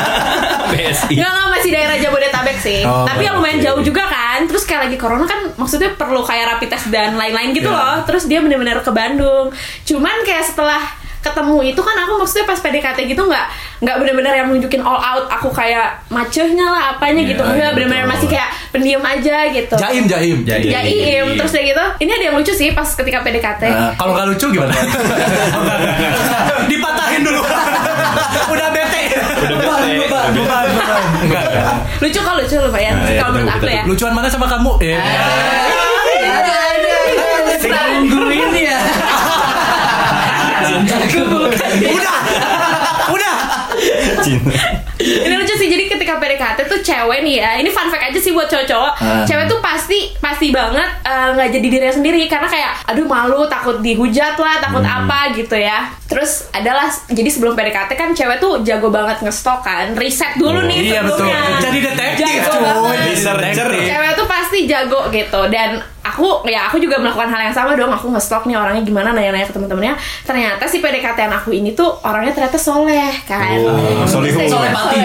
BSI. 0.71 1.13
Enggak, 1.15 1.29
enggak 1.29 1.47
masih 1.51 1.69
daerah 1.69 1.97
Jabodetabek 1.97 2.57
sih. 2.59 2.79
Oh, 2.83 3.03
Tapi 3.03 3.21
yang 3.23 3.35
lumayan 3.37 3.59
jauh 3.59 3.81
juga 3.81 4.03
kan. 4.05 4.45
Terus 4.45 4.63
kayak 4.63 4.87
lagi 4.87 4.97
corona 4.97 5.25
kan 5.25 5.51
maksudnya 5.53 5.91
perlu 5.93 6.21
kayak 6.21 6.55
rapid 6.55 6.69
test 6.69 6.87
dan 6.89 7.15
lain-lain 7.15 7.51
gitu 7.51 7.67
Iya. 7.67 7.75
loh. 7.75 7.95
Terus 8.05 8.23
dia 8.25 8.39
bener-bener 8.39 8.79
ke 8.79 8.91
Bandung. 8.91 9.51
Cuman 9.83 10.23
kayak 10.23 10.45
setelah 10.45 10.79
ketemu 11.21 11.57
itu 11.69 11.81
kan 11.81 11.95
aku 12.01 12.17
maksudnya 12.17 12.49
pas 12.49 12.57
PDKT 12.57 12.99
gitu 13.05 13.21
nggak 13.21 13.45
nggak 13.81 13.95
bener-bener 14.01 14.33
yang 14.33 14.49
nunjukin 14.49 14.81
all 14.81 14.97
out 14.97 15.29
aku 15.29 15.53
kayak 15.53 16.01
macehnya 16.09 16.65
lah 16.65 16.97
apanya 16.97 17.21
gitu 17.21 17.41
enggak 17.41 17.77
bener-bener 17.77 18.09
masih 18.09 18.25
kayak 18.25 18.49
pendiam 18.73 19.05
aja 19.05 19.45
gitu 19.53 19.75
Jaim, 19.77 20.09
jaim. 20.09 20.41
Jaim. 20.41 20.69
jaim 20.69 21.25
terus 21.37 21.53
kayak 21.53 21.77
gitu 21.77 21.85
ini 22.01 22.11
ada 22.11 22.23
yang 22.25 22.35
lucu 22.37 22.53
sih 22.53 22.73
pas 22.73 22.89
ketika 22.89 23.21
PDKT 23.21 23.63
Nah, 23.71 23.93
kalau 23.95 24.13
nggak 24.13 24.27
lucu 24.33 24.45
gimana? 24.51 24.73
Dipatahin 26.71 27.21
dulu. 27.21 27.41
Udah 28.53 28.67
bete. 28.69 29.01
Udah 29.47 29.57
beban. 29.57 30.29
Beban, 30.33 30.65
beban. 30.67 31.45
Lucu 32.01 32.19
kok 32.19 32.35
lucu 32.35 32.55
lumayan 32.57 32.93
Nah, 32.97 33.09
iya, 33.09 33.19
kalau 33.21 33.31
menurut 33.37 33.53
aku 33.53 33.65
ya 33.67 33.83
Lucuan 33.85 34.13
mana 34.13 34.27
sama 34.27 34.45
kamu? 34.49 34.71
Eh. 34.81 34.97
Ada, 34.97 35.21
ada, 36.25 36.53
ada. 36.73 36.95
Nungguin 38.01 38.51
ya. 38.57 38.79
Bukan 40.61 41.71
Udah. 41.91 42.17
Udah. 43.09 43.35
Cinta. 44.21 44.53
ini 45.01 45.33
lucu 45.33 45.49
sih 45.51 45.65
jadi 45.65 45.89
ketika 45.89 46.13
PDKT 46.15 46.59
tuh 46.63 46.77
cewek 46.79 47.19
nih 47.21 47.35
ya 47.35 47.57
ini 47.57 47.67
fun 47.67 47.89
fact 47.89 48.05
aja 48.05 48.19
sih 48.21 48.29
buat 48.29 48.45
cowok-cowok 48.45 48.91
Ah. 48.95 49.25
cewek 49.25 49.49
tuh 49.49 49.57
pasti 49.59 50.13
pasti 50.15 50.53
banget 50.53 50.85
eh, 51.01 51.29
nggak 51.33 51.49
jadi 51.49 51.67
dirinya 51.67 51.89
sendiri 51.91 52.21
karena 52.27 52.45
kayak 52.45 52.85
aduh 52.85 53.03
malu 53.03 53.41
takut 53.47 53.81
dihujat 53.81 54.37
lah 54.37 54.61
takut 54.61 54.79
Hmm. 54.79 55.01
apa 55.03 55.33
gitu 55.33 55.55
ya 55.55 55.89
terus 56.05 56.45
adalah 56.51 56.85
jadi 57.07 57.25
sebelum 57.27 57.53
PDKT 57.53 57.91
kan 57.91 58.09
cewek 58.11 58.37
tuh 58.37 58.61
jago 58.61 58.89
banget 58.89 59.17
ngestok 59.19 59.59
kan 59.59 59.95
riset 59.95 60.37
dulu 60.37 60.61
nih 60.63 60.91
Iya 60.91 61.01
betul. 61.01 61.25
Jadi 61.59 61.79
detektif 61.81 62.25
Jago 62.27 62.51
cuy. 62.51 62.61
banget. 62.61 62.97
Researcher. 63.09 63.67
cewek 63.73 64.11
tuh 64.13 64.27
pasti 64.27 64.59
jago 64.65 65.01
gitu 65.09 65.41
dan 65.47 65.69
aku 66.11 66.43
ya 66.45 66.67
aku 66.67 66.75
juga 66.75 66.97
melakukan 66.97 67.27
hal 67.27 67.41
yang 67.43 67.55
sama 67.55 67.71
dong 67.73 67.87
aku 67.87 68.09
ngestok 68.09 68.43
nih 68.43 68.55
orangnya 68.55 68.83
gimana 68.83 69.09
nanya-nanya 69.11 69.47
ke 69.47 69.53
temen-temennya 69.53 69.95
ternyata 70.21 70.63
si 70.65 70.77
PDKT 70.77 71.19
aku 71.25 71.51
ini 71.51 71.71
tuh 71.71 71.87
orangnya 72.01 72.31
ternyata 72.31 72.57
soleh 72.57 73.15
kan 73.23 73.55
Oh, 73.57 74.03
Soleh 74.05 74.31
pati. 74.69 74.99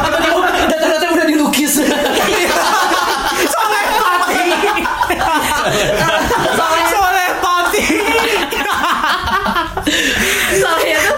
Tiba-tiba 0.00 0.40
data-data 0.66 1.06
udah 1.10 1.26
dilukis. 1.26 1.72
Soleh 3.44 3.82
Pati. 3.90 4.38
Soleh 6.86 7.28
Pati. 7.38 7.82
solehnya 10.52 10.98
tuh 11.00 11.16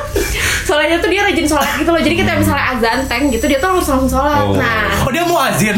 solehnya 0.65 0.97
tuh 0.99 1.09
dia 1.09 1.21
rajin 1.23 1.47
sholat 1.47 1.69
gitu 1.77 1.91
loh 1.91 2.01
jadi 2.01 2.15
kita 2.15 2.31
misalnya 2.35 2.65
azan 2.73 3.01
tank 3.07 3.25
gitu 3.31 3.45
dia 3.47 3.59
tuh 3.59 3.69
harus 3.71 3.87
langsung 3.87 4.11
sholat 4.11 4.45
Oh. 4.45 4.57
nah 4.57 4.89
Oh 5.03 5.11
dia 5.11 5.25
muazin. 5.25 5.77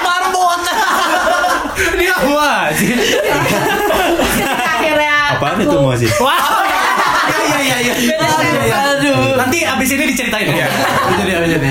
Marbot. 0.00 0.60
dia 1.96 2.14
muazin. 2.20 2.96
ketika 2.96 4.72
akhirnya 4.72 5.16
Itu 5.90 5.98
mau 5.98 5.98
sih? 5.98 6.10
Wah. 6.22 6.38
Iya 7.30 7.58
iya 7.62 7.76
iya 7.82 7.94
iya. 7.94 8.14
Iya, 8.18 8.78
iya. 9.02 9.34
Nanti 9.38 9.62
abis 9.62 9.88
ini 9.94 10.04
diceritain 10.10 10.50
ya. 10.50 10.66
Jadi 11.18 11.32
abis 11.36 11.50
ini. 11.58 11.70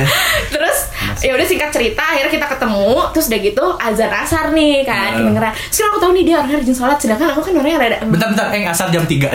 Ya 1.19 1.31
udah 1.35 1.43
singkat 1.43 1.69
cerita 1.69 2.01
akhirnya 2.01 2.31
kita 2.31 2.47
ketemu 2.47 2.89
terus 3.11 3.25
udah 3.27 3.39
gitu 3.41 3.65
azan 3.77 4.11
asar 4.11 4.45
nih 4.51 4.81
kan 4.81 5.11
kedengeran 5.15 5.51
terus 5.51 5.77
kan 5.77 5.87
aku 5.89 5.99
tahu 5.99 6.11
nih 6.13 6.23
dia 6.23 6.35
orangnya 6.39 6.57
rajin 6.59 6.75
sholat 6.75 6.97
sedangkan 6.97 7.27
aku 7.31 7.41
kan 7.41 7.53
orangnya 7.55 7.77
rada 7.79 7.97
Bentar-bentar, 8.01 8.45
eh 8.51 8.63
asar 8.63 8.87
jam 8.89 9.03
3 9.03 9.27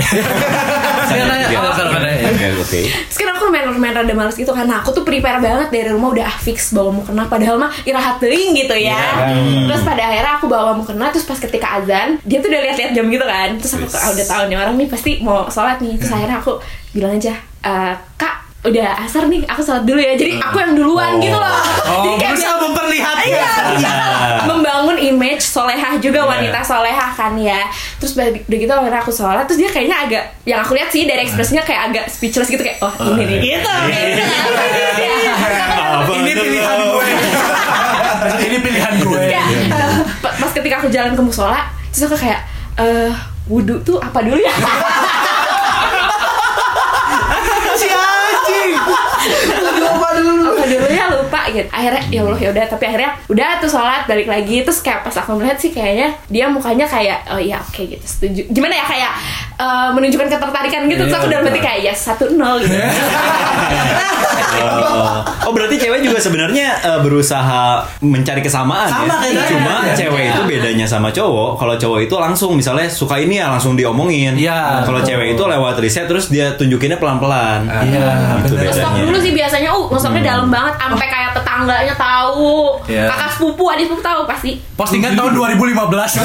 Saya 1.05 1.23
nanya, 1.31 1.47
Oke, 1.47 1.57
asar 1.71 1.87
mana? 1.89 2.09
Oke, 2.09 2.47
oke. 2.57 2.81
Terus 2.89 3.17
kan 3.17 3.29
aku 3.31 3.43
lumayan, 3.49 3.67
lumayan 3.71 3.95
rada 3.97 4.15
males 4.15 4.35
gitu 4.35 4.51
karena 4.51 4.81
aku 4.81 4.91
tuh 4.91 5.05
prepare 5.05 5.39
banget 5.39 5.69
dari 5.69 5.89
rumah 5.89 6.11
udah 6.11 6.25
ah, 6.25 6.37
fix 6.39 6.73
bawa 6.73 6.91
mukena 6.91 7.29
padahal 7.29 7.57
mah 7.57 7.71
irahat 7.85 8.17
teuing 8.19 8.57
gitu 8.57 8.75
ya. 8.75 8.99
Terus 9.69 9.83
pada 9.83 10.03
akhirnya 10.05 10.33
aku 10.37 10.47
bawa 10.47 10.73
mukena 10.75 11.09
terus 11.11 11.25
pas 11.25 11.37
ketika 11.37 11.79
azan 11.79 12.17
dia 12.23 12.41
tuh 12.41 12.49
udah 12.49 12.61
lihat-lihat 12.65 12.93
jam 12.93 13.07
gitu 13.09 13.25
kan. 13.25 13.49
Terus 13.61 13.73
aku 13.77 13.87
ah, 13.93 14.11
udah 14.11 14.27
tahu 14.27 14.43
nih 14.49 14.57
orang 14.59 14.75
nih 14.77 14.89
pasti 14.89 15.11
mau 15.21 15.45
sholat 15.47 15.79
nih. 15.79 15.95
Terus 16.01 16.13
akhirnya 16.13 16.39
aku 16.41 16.53
bilang 16.93 17.13
aja 17.15 17.35
"Eh, 17.61 17.95
kak 18.17 18.35
udah 18.65 18.97
asar 18.99 19.29
nih 19.29 19.45
aku 19.45 19.61
sholat 19.61 19.85
dulu 19.85 19.99
ya. 19.99 20.13
Jadi 20.15 20.37
aku 20.37 20.57
yang 20.57 20.73
duluan 20.73 21.17
gitu 21.19 21.33
loh. 21.33 21.53
Oh, 21.85 22.01
jadi 22.03 22.17
kayak 22.17 22.33
berusaha 22.33 22.57
memperlihatkan. 22.59 23.27
iya 23.27 23.49
bisa 23.71 23.91
membangun 24.51 24.97
image 24.97 25.43
solehah 25.43 25.93
juga 25.97 26.19
Iya. 26.19 26.31
wanita 26.31 26.61
solehah 26.61 27.11
kan 27.11 27.37
ya. 27.37 27.69
Terus 27.97 28.17
udah 28.17 28.27
gitu 28.49 28.71
akhirnya 28.71 28.99
aku 28.99 29.11
sholat. 29.11 29.45
Terus 29.45 29.59
dia 29.59 29.71
kayaknya 29.71 29.97
agak 30.01 30.25
yang 30.43 30.59
aku 30.59 30.73
lihat 30.73 30.89
sih 30.89 31.05
dari 31.05 31.23
ekspresinya 31.23 31.61
kayak 31.61 31.81
agak 31.89 32.05
speechless 32.09 32.49
gitu 32.49 32.61
kayak 32.61 32.81
oh 32.81 32.89
ini 33.13 33.25
nih. 33.27 33.39
Gitu 33.55 33.69
kayak 33.69 34.05
gitu. 34.11 34.23
Kan. 34.25 35.53
Apa 35.95 36.13
Ini 36.19 36.33
pilihan 36.35 36.79
gue. 36.81 37.05
Ini 38.41 38.57
pilihan 38.59 38.95
gue. 38.99 39.21
Ya, 39.27 39.45
pa- 40.19 40.35
pas 40.35 40.51
ketika 40.51 40.75
aku 40.79 40.89
jalan 40.89 41.13
ke 41.13 41.21
musola 41.21 41.61
terus 41.87 42.09
aku 42.09 42.17
kayak 42.19 42.41
eh 42.75 43.13
wudhu 43.45 43.79
tuh 43.79 43.97
apa 43.99 44.19
dulu 44.19 44.35
ya 44.35 44.51
Si 47.75 47.87
anjing 47.87 48.71
apa 48.75 50.09
dulu 50.67 50.87
ya 50.89 51.05
lupa 51.11 51.41
gitu 51.49 51.69
akhirnya 51.69 52.03
ya 52.09 52.21
Allah 52.23 52.39
ya 52.39 52.49
udah 52.51 52.65
tapi 52.67 52.85
akhirnya 52.87 53.11
udah 53.27 53.49
tuh 53.59 53.71
sholat 53.71 54.03
balik 54.05 54.29
lagi 54.29 54.57
terus 54.63 54.81
kayak 54.81 55.03
pas 55.03 55.15
aku 55.15 55.37
melihat 55.37 55.57
sih 55.57 55.71
kayaknya 55.71 56.13
dia 56.27 56.47
mukanya 56.49 56.87
kayak 56.87 57.19
oh 57.29 57.41
iya 57.41 57.59
oke 57.59 57.83
gitu 57.83 58.05
setuju 58.05 58.43
gimana 58.49 58.75
ya 58.75 58.85
kayak 58.85 59.13
eh, 59.57 59.89
menunjukkan 59.93 60.29
ketertarikan 60.31 60.83
gitu 60.87 61.03
terus 61.05 61.17
aku 61.17 61.29
dalam 61.29 61.45
hati 61.45 61.61
kayak 61.61 61.81
ya 61.83 61.95
satu 61.95 62.33
nol 62.33 62.61
gitu 62.61 62.75
Oh, 64.55 65.21
oh, 65.47 65.53
berarti 65.53 65.77
cewek 65.77 66.01
juga 66.01 66.19
sebenarnya 66.19 66.79
eh, 66.81 67.01
berusaha 67.03 67.83
mencari 68.01 68.41
kesamaan 68.41 68.87
Sama 68.87 69.27
ya. 69.27 69.35
kayak 69.35 69.47
Cuma 69.51 69.75
gitu. 69.83 69.97
cewek 70.07 70.25
itu 70.31 70.41
bedanya 70.47 70.87
sama 70.87 71.09
cowok. 71.11 71.59
Kalau 71.59 71.75
cowok 71.75 71.99
itu 72.07 72.15
langsung 72.15 72.51
misalnya 72.55 72.87
suka 72.89 73.19
ini 73.19 73.43
ya 73.43 73.51
langsung 73.51 73.75
diomongin. 73.75 74.39
Iya, 74.39 74.87
Kalau 74.87 75.03
cewek 75.03 75.35
itu 75.35 75.43
lewat 75.43 75.75
riset 75.83 76.07
terus 76.07 76.31
dia 76.31 76.55
tunjukinnya 76.55 76.97
pelan-pelan. 76.97 77.67
Iya, 77.67 78.07
Itu 78.47 78.55
bener. 78.55 78.71
Stok 78.71 78.91
bedanya. 78.95 79.03
dulu 79.05 79.19
sih 79.21 79.33
biasanya, 79.35 79.69
uh, 79.75 79.85
ngosoknya 79.91 80.23
dalam 80.25 80.47
banget, 80.55 80.75
sampai 80.79 81.07
kayak 81.11 81.31
tetangganya 81.55 81.95
tahu, 81.95 82.75
Iya. 82.85 83.07
kakak 83.07 83.31
sepupu, 83.33 83.65
adik 83.71 83.87
sepupu 83.87 84.03
tahu 84.03 84.21
pasti. 84.27 84.59
Postingan 84.75 85.15
tahun 85.15 85.31
2015 85.39 86.19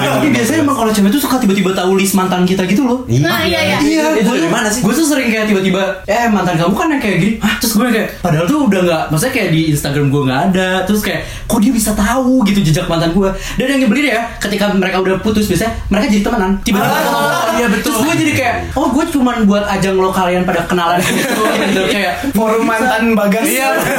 Tapi 0.00 0.28
biasanya 0.30 0.60
emang 0.62 0.72
kalau 0.74 0.88
cewek 0.88 1.12
tuh 1.12 1.20
suka 1.20 1.36
tiba-tiba 1.36 1.70
tahu 1.72 1.92
list 1.94 2.16
mantan 2.16 2.48
kita 2.48 2.64
gitu 2.64 2.80
loh. 2.82 3.04
Nah, 3.06 3.44
iya, 3.44 3.60
iya. 3.66 3.78
Iya, 3.78 4.04
Itu 4.16 4.24
gua- 4.26 4.38
dari 4.38 4.48
mana 4.48 4.68
sih? 4.72 4.80
Gue 4.80 4.96
tuh 4.96 5.04
sering 5.04 5.28
kayak 5.28 5.46
tiba-tiba, 5.46 6.00
eh 6.06 6.26
mantan 6.26 6.56
kamu 6.56 6.72
kan 6.72 6.88
yang 6.88 7.00
kayak 7.00 7.16
gini. 7.20 7.34
Hah, 7.38 7.60
terus 7.60 7.76
gue 7.76 7.84
kayak, 7.86 8.08
padahal 8.18 8.46
tuh 8.48 8.64
udah 8.64 8.80
nggak, 8.82 9.02
maksudnya 9.12 9.34
kayak 9.34 9.48
di 9.52 9.60
Instagram 9.68 10.06
gue 10.08 10.22
nggak 10.24 10.40
ada. 10.50 10.68
Terus 10.88 11.00
kayak, 11.02 11.20
kok 11.44 11.60
dia 11.60 11.72
bisa 11.74 11.90
tahu 11.92 12.40
gitu 12.46 12.60
jejak 12.62 12.88
mantan 12.88 13.12
gue. 13.12 13.28
Dan 13.56 13.66
yang 13.68 13.80
nyebelin 13.84 14.06
ya, 14.10 14.20
ketika 14.40 14.72
mereka 14.72 14.96
udah 14.98 15.20
putus 15.20 15.44
biasanya 15.44 15.76
mereka 15.88 16.06
jadi 16.08 16.22
temenan. 16.24 16.50
Tiba-tiba. 16.64 16.88
Ah, 16.88 17.52
iya, 17.54 17.66
betul. 17.68 17.92
Terus 17.92 17.98
gue 18.02 18.14
jadi 18.18 18.32
kayak, 18.34 18.54
oh 18.72 18.88
gue 18.88 19.04
cuman 19.10 19.36
buat 19.44 19.64
ajang 19.68 19.94
lo 19.94 20.08
kalian 20.08 20.42
pada 20.42 20.64
kenalan 20.64 20.96
gitu. 20.98 21.20
gitu. 21.44 21.82
kayak 21.94 22.32
Forum 22.32 22.64
mantan 22.64 23.12
bagas. 23.12 23.44
Iya 23.44 23.68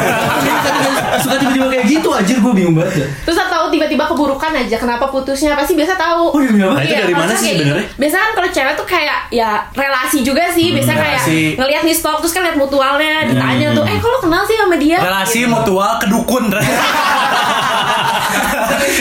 suka 1.21 1.35
tiba-tiba 1.37 1.65
kayak 1.67 1.83
gitu 1.87 2.07
anjir 2.09 2.35
gue 2.37 2.51
bingung 2.51 2.73
banget. 2.73 2.93
ya. 2.97 3.05
Terus 3.23 3.37
atau 3.39 3.67
tiba-tiba 3.67 4.03
keburukan 4.05 4.51
aja, 4.51 4.75
kenapa 4.75 5.05
putusnya? 5.07 5.53
Pasti 5.53 5.73
biasa 5.73 5.93
tahu. 5.93 6.21
Oh, 6.29 6.39
demi 6.39 6.59
apa? 6.59 6.73
Nah, 6.73 6.81
itu 6.81 6.93
dari 6.95 7.13
mana 7.13 7.31
sih 7.31 7.45
kayak 7.45 7.57
sebenarnya? 7.57 7.83
gitu. 7.85 7.99
Biasanya 7.99 8.21
kan 8.21 8.31
kalau 8.33 8.49
cewek 8.51 8.73
tuh 8.75 8.85
kayak 8.85 9.17
ya 9.29 9.49
relasi 9.71 10.17
juga 10.21 10.43
sih. 10.49 10.65
Biasanya 10.71 10.97
kayak 10.99 11.19
relasi. 11.21 11.39
ngelihat 11.55 11.81
nih 11.83 11.93
stok 11.93 12.17
terus 12.19 12.31
kan 12.31 12.41
lihat 12.43 12.55
mutualnya, 12.55 13.13
ditanya 13.25 13.65
tuh, 13.71 13.83
"Eh, 13.83 13.97
kalau 13.97 14.17
kenal 14.19 14.41
sih 14.43 14.55
sama 14.55 14.75
dia?" 14.75 14.97
Relasi 14.97 15.37
Gitu. 15.41 15.47
mutual 15.47 15.91
kedukun 15.97 16.43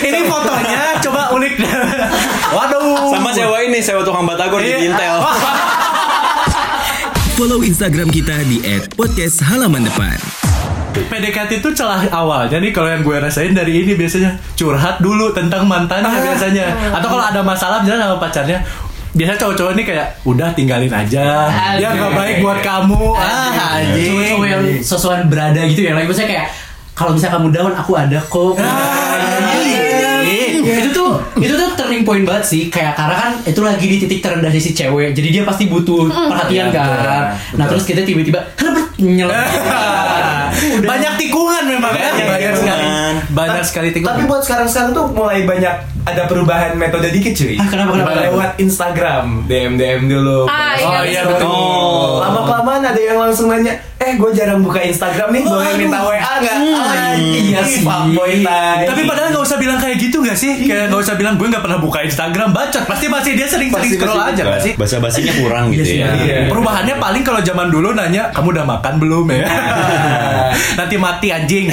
Ini 0.01 0.21
fotonya 0.27 0.97
coba 1.01 1.31
ulik 1.31 1.55
Waduh 2.51 3.11
Sama 3.11 3.31
sewa 3.31 3.57
ini, 3.61 3.79
sewa 3.79 4.01
tukang 4.03 4.25
batagor 4.25 4.59
di 4.59 4.69
Iya. 4.69 4.91
Intel. 4.91 5.17
Follow 7.37 7.61
Instagram 7.63 8.09
kita 8.11 8.37
di 8.45 8.59
@podcast 8.93 9.41
halaman 9.43 9.83
depan. 9.83 10.17
PDKT 10.91 11.63
itu 11.63 11.71
celah 11.71 12.03
awalnya 12.11 12.59
nih 12.59 12.75
kalau 12.75 12.91
yang 12.91 13.03
gue 13.07 13.17
rasain 13.17 13.55
dari 13.55 13.87
ini 13.87 13.95
biasanya 13.95 14.35
curhat 14.59 14.99
dulu 14.99 15.31
tentang 15.31 15.67
mantannya 15.67 16.11
biasanya. 16.11 16.67
Atau 16.91 17.09
kalau 17.15 17.25
ada 17.25 17.41
masalah 17.47 17.83
misalnya 17.83 18.11
sama 18.11 18.19
pacarnya 18.19 18.59
biasa 19.11 19.35
cowok-cowok 19.43 19.73
ini 19.75 19.83
kayak 19.87 20.07
udah 20.27 20.49
tinggalin 20.55 20.91
aja. 20.91 21.51
Ya 21.79 21.95
nggak 21.95 22.13
baik 22.15 22.37
buat 22.43 22.59
kamu. 22.63 23.15
Ah 23.15 23.79
anjing. 23.79 24.11
cowok-cowok 24.11 24.47
yang 24.47 24.63
sesuai 24.83 25.19
berada 25.31 25.61
gitu 25.71 25.81
ya. 25.87 25.93
Lagi 25.95 26.07
misalnya 26.11 26.31
kayak 26.35 26.47
kalau 26.95 27.11
misalnya 27.15 27.35
kamu 27.39 27.49
down 27.55 27.73
aku 27.75 27.93
ada 27.95 28.19
kok. 28.27 28.55
Anjing. 28.59 29.79
itu 30.63 30.91
tuh 30.93 31.17
itu 31.41 31.55
tuh 31.57 31.69
turning 31.79 32.03
point 32.03 32.27
banget 32.27 32.45
sih. 32.47 32.63
Kayak 32.67 32.99
karena 32.99 33.17
kan 33.19 33.33
itu 33.47 33.61
lagi 33.63 33.87
di 33.87 33.97
titik 34.03 34.19
terendah 34.23 34.51
si 34.55 34.75
cewek. 34.75 35.15
Jadi 35.15 35.29
dia 35.31 35.43
pasti 35.47 35.71
butuh 35.71 36.11
perhatian 36.11 36.71
kan. 36.75 37.35
Nah 37.55 37.67
terus 37.71 37.87
kita 37.87 38.03
tiba-tiba 38.03 38.43
nyelek. 39.01 39.33
banyak 39.33 40.27
tikungan 41.81 41.97
memang 41.97 42.13
ya 42.13 42.13
Banyak 42.13 42.29
banyak 42.31 42.55
sekali 42.55 42.85
banyak 43.33 43.65
sekali 43.65 43.89
Tapi 43.89 43.97
tikungan 43.97 44.29
buat 44.29 44.43
sekarang-sekarang 44.45 44.91
tuh 44.93 45.05
mulai 45.11 45.41
banyak 45.43 45.75
ada 46.01 46.25
perubahan 46.25 46.73
metode 46.75 47.13
dikit 47.13 47.37
cuy. 47.37 47.61
Ah, 47.61 47.69
kenapa, 47.69 47.93
kenapa? 47.93 48.25
Lewat 48.25 48.51
Instagram, 48.57 49.45
DM 49.45 49.77
DM 49.77 50.09
dulu. 50.09 50.49
Ah, 50.49 50.73
iya, 50.73 50.89
Oh, 50.89 51.03
iya, 51.05 51.23
betul. 51.29 52.25
Lama 52.25 52.41
kelamaan 52.49 52.83
ada 52.89 52.97
yang 52.97 53.19
langsung 53.21 53.53
nanya, 53.53 53.77
eh 54.01 54.17
gue 54.17 54.31
jarang 54.33 54.65
buka 54.65 54.81
Instagram 54.81 55.29
nih, 55.29 55.43
boleh 55.45 55.73
minta 55.77 56.01
WA 56.01 56.30
nggak? 56.41 56.57
Ah, 56.73 57.13
iya 57.15 57.61
sih. 57.63 57.81
fuckboy 57.81 58.41
tapi 58.83 59.01
padahal 59.05 59.29
nggak 59.31 59.45
usah 59.45 59.57
bilang 59.57 59.77
kayak 59.77 59.97
gitu 59.99 60.17
nggak 60.19 60.35
sih 60.35 60.53
kayak 60.63 60.89
nggak 60.89 61.01
usah 61.01 61.15
bilang 61.15 61.35
gue 61.35 61.47
nggak 61.47 61.61
pernah 61.61 61.79
buka 61.79 62.01
Instagram 62.01 62.51
bacot 62.51 62.85
pasti 62.85 63.07
masih 63.07 63.33
dia 63.35 63.47
sering-sering 63.47 63.93
scroll 63.93 64.17
pasti. 64.17 64.31
aja 64.31 64.43
nggak 64.45 64.61
sih 64.61 64.73
Bahasa 64.75 64.97
basinya 64.99 65.33
kurang 65.37 65.65
gitu 65.71 65.85
Iya 65.85 65.97
ya. 65.97 66.09
sih, 66.11 66.21
Iya. 66.23 66.39
Perubahannya 66.47 66.95
paling 66.97 67.23
kalau 67.23 67.41
zaman 67.41 67.69
dulu 67.69 67.93
nanya 67.93 68.31
kamu 68.31 68.49
udah 68.53 68.65
makan 68.67 68.95
belum 68.97 69.25
ya? 69.31 69.47
Nanti 70.79 70.95
mati 70.97 71.29
anjing. 71.29 71.67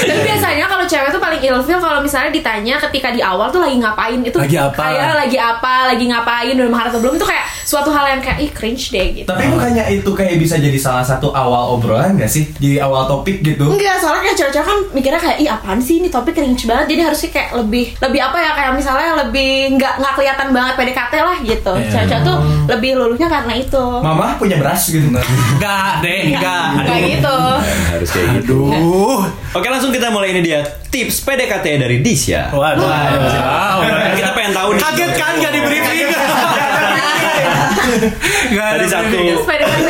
Tapi 0.00 0.20
biasanya 0.22 0.66
kalau 0.66 0.79
cewek 0.90 1.08
tuh 1.08 1.22
paling 1.22 1.38
ilfil 1.40 1.78
kalau 1.78 2.02
misalnya 2.02 2.34
ditanya 2.34 2.74
ketika 2.82 3.08
di 3.08 3.22
awal 3.22 3.46
tuh 3.48 3.62
lagi 3.62 3.78
ngapain 3.78 4.18
itu 4.18 4.34
Lagi 4.34 4.58
apa? 4.58 4.82
kayak 4.82 5.12
lagi 5.16 5.38
apa 5.38 5.74
lagi 5.86 6.04
ngapain 6.04 6.54
udah 6.58 6.66
mahar 6.68 6.86
atau 6.90 6.98
belum 6.98 7.14
itu 7.14 7.24
kayak 7.24 7.46
suatu 7.62 7.88
hal 7.88 8.04
yang 8.08 8.20
kayak 8.20 8.38
ih 8.42 8.50
cringe 8.50 8.90
deh 8.90 9.06
gitu 9.14 9.30
Tapi 9.30 9.46
bukannya 9.46 9.84
itu 9.94 10.10
kayak 10.10 10.34
bisa 10.36 10.58
jadi 10.58 10.74
salah 10.74 11.06
satu 11.06 11.30
awal 11.30 11.78
obrolan 11.78 12.18
gak 12.18 12.26
sih? 12.26 12.50
Jadi 12.58 12.82
awal 12.82 13.06
topik 13.06 13.46
gitu. 13.46 13.70
Enggak, 13.70 14.02
soalnya 14.02 14.26
kayak 14.26 14.36
cewek-cewek 14.36 14.66
kan 14.66 14.78
mikirnya 14.90 15.20
kayak 15.20 15.38
ih 15.38 15.48
apaan 15.48 15.78
sih 15.78 16.02
ini 16.02 16.10
topik 16.10 16.34
cringe 16.34 16.66
banget 16.66 16.86
jadi 16.90 17.02
harusnya 17.06 17.30
kayak 17.30 17.50
lebih 17.54 17.84
lebih 18.00 18.20
apa 18.20 18.38
ya 18.42 18.50
kayak 18.58 18.72
misalnya 18.74 19.10
lebih 19.22 19.50
nggak 19.78 19.94
nggak 20.02 20.12
kelihatan 20.18 20.48
banget 20.50 20.74
PDKT 20.74 21.14
lah 21.20 21.36
gitu. 21.40 21.72
Iya. 21.76 21.88
Cewek-cewek 21.94 22.22
tuh 22.24 22.36
lebih 22.66 22.90
luluhnya 22.98 23.28
karena 23.30 23.52
itu. 23.54 23.84
Mama 24.02 24.34
punya 24.34 24.56
beras 24.58 24.82
gitu. 24.90 25.06
Enggak 25.06 26.02
deh, 26.02 26.18
enggak. 26.34 26.64
Kayak 26.82 27.02
gitu. 27.14 27.36
Harus 27.94 28.08
kayak 28.10 28.28
gitu. 28.42 28.60
Oke 29.52 29.66
langsung 29.68 29.92
kita 29.92 30.10
mulai 30.10 30.32
ini 30.32 30.42
dia 30.42 30.60
tips 30.90 31.22
PDKT 31.22 31.66
dari 31.78 31.96
Disya. 32.02 32.50
Waduh. 32.50 32.82
Wow. 32.82 33.78
Kita 34.12 34.30
pengen 34.34 34.52
tahu 34.52 34.68
nih. 34.74 34.80
Kaget 34.82 35.12
kan 35.14 35.32
gak 35.38 35.52
di 35.54 35.60
briefing? 35.62 35.98
Gak 38.50 38.66
ada 38.66 38.82
Tadi 38.82 38.86
satu 38.86 39.18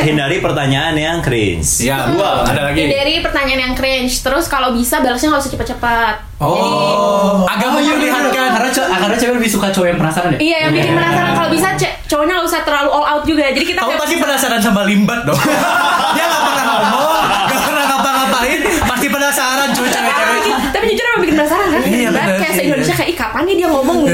hindari 0.01 0.37
pertanyaan 0.41 0.93
yang 0.93 1.17
cringe. 1.21 1.81
Ya, 1.81 2.09
dua. 2.09 2.45
Ada 2.45 2.71
lagi. 2.71 2.89
Dari 2.89 3.21
pertanyaan 3.21 3.61
yang 3.69 3.73
cringe, 3.73 4.21
terus 4.21 4.45
kalau 4.45 4.73
bisa 4.73 5.01
balasnya 5.01 5.29
nggak 5.29 5.41
usah 5.41 5.51
cepet-cepet. 5.53 6.15
Oh, 6.41 7.45
agak 7.45 7.69
Oh 7.69 7.77
iya 7.77 7.93
memperlihatkan. 7.93 8.33
karena 8.33 8.69
cowok 8.73 8.89
karena 8.91 9.15
cewek 9.15 9.35
lebih 9.37 9.51
suka 9.51 9.67
cowok 9.69 9.87
yang 9.87 9.99
penasaran 9.99 10.29
ya 10.33 10.39
Iya, 10.41 10.57
yang 10.57 10.71
bikin 10.73 10.93
penasaran 10.97 11.31
kalau 11.31 11.49
bisa 11.51 11.67
cowoknya 12.07 12.33
nggak 12.33 12.47
usah 12.49 12.61
terlalu 12.65 12.89
all 12.89 13.05
out 13.07 13.23
juga. 13.23 13.43
Jadi 13.47 13.65
kita 13.67 13.79
Kamu 13.79 13.93
pasti 13.95 14.15
penasaran 14.17 14.59
sama 14.59 14.81
limbat 14.83 15.19
dong. 15.21 15.37
Dia 16.17 16.25
gak 16.25 16.41
pernah 16.43 16.65
ngomong, 16.65 17.21
gak 17.45 17.61
pernah 17.61 17.83
ngapa-ngapain, 17.85 18.59
pasti 18.83 19.07
penasaran 19.07 19.67
cuy 19.71 19.87
cewek-cewek. 19.87 20.39
Tapi 20.71 20.85
jujur 20.89 21.05
emang 21.05 21.21
bikin 21.21 21.35
penasaran 21.37 21.60
kan? 21.71 21.81
Iya, 21.81 22.09
Kan? 22.09 22.13
bener 22.13 22.35
Kayak 22.35 22.51
sih, 22.51 22.57
se-Indonesia 22.59 22.93
kayak, 22.93 23.09
ih 23.09 23.17
kapan 23.17 23.41
nih 23.43 23.55
dia 23.55 23.67
ngomong? 23.67 23.99
Ih, 24.03 24.13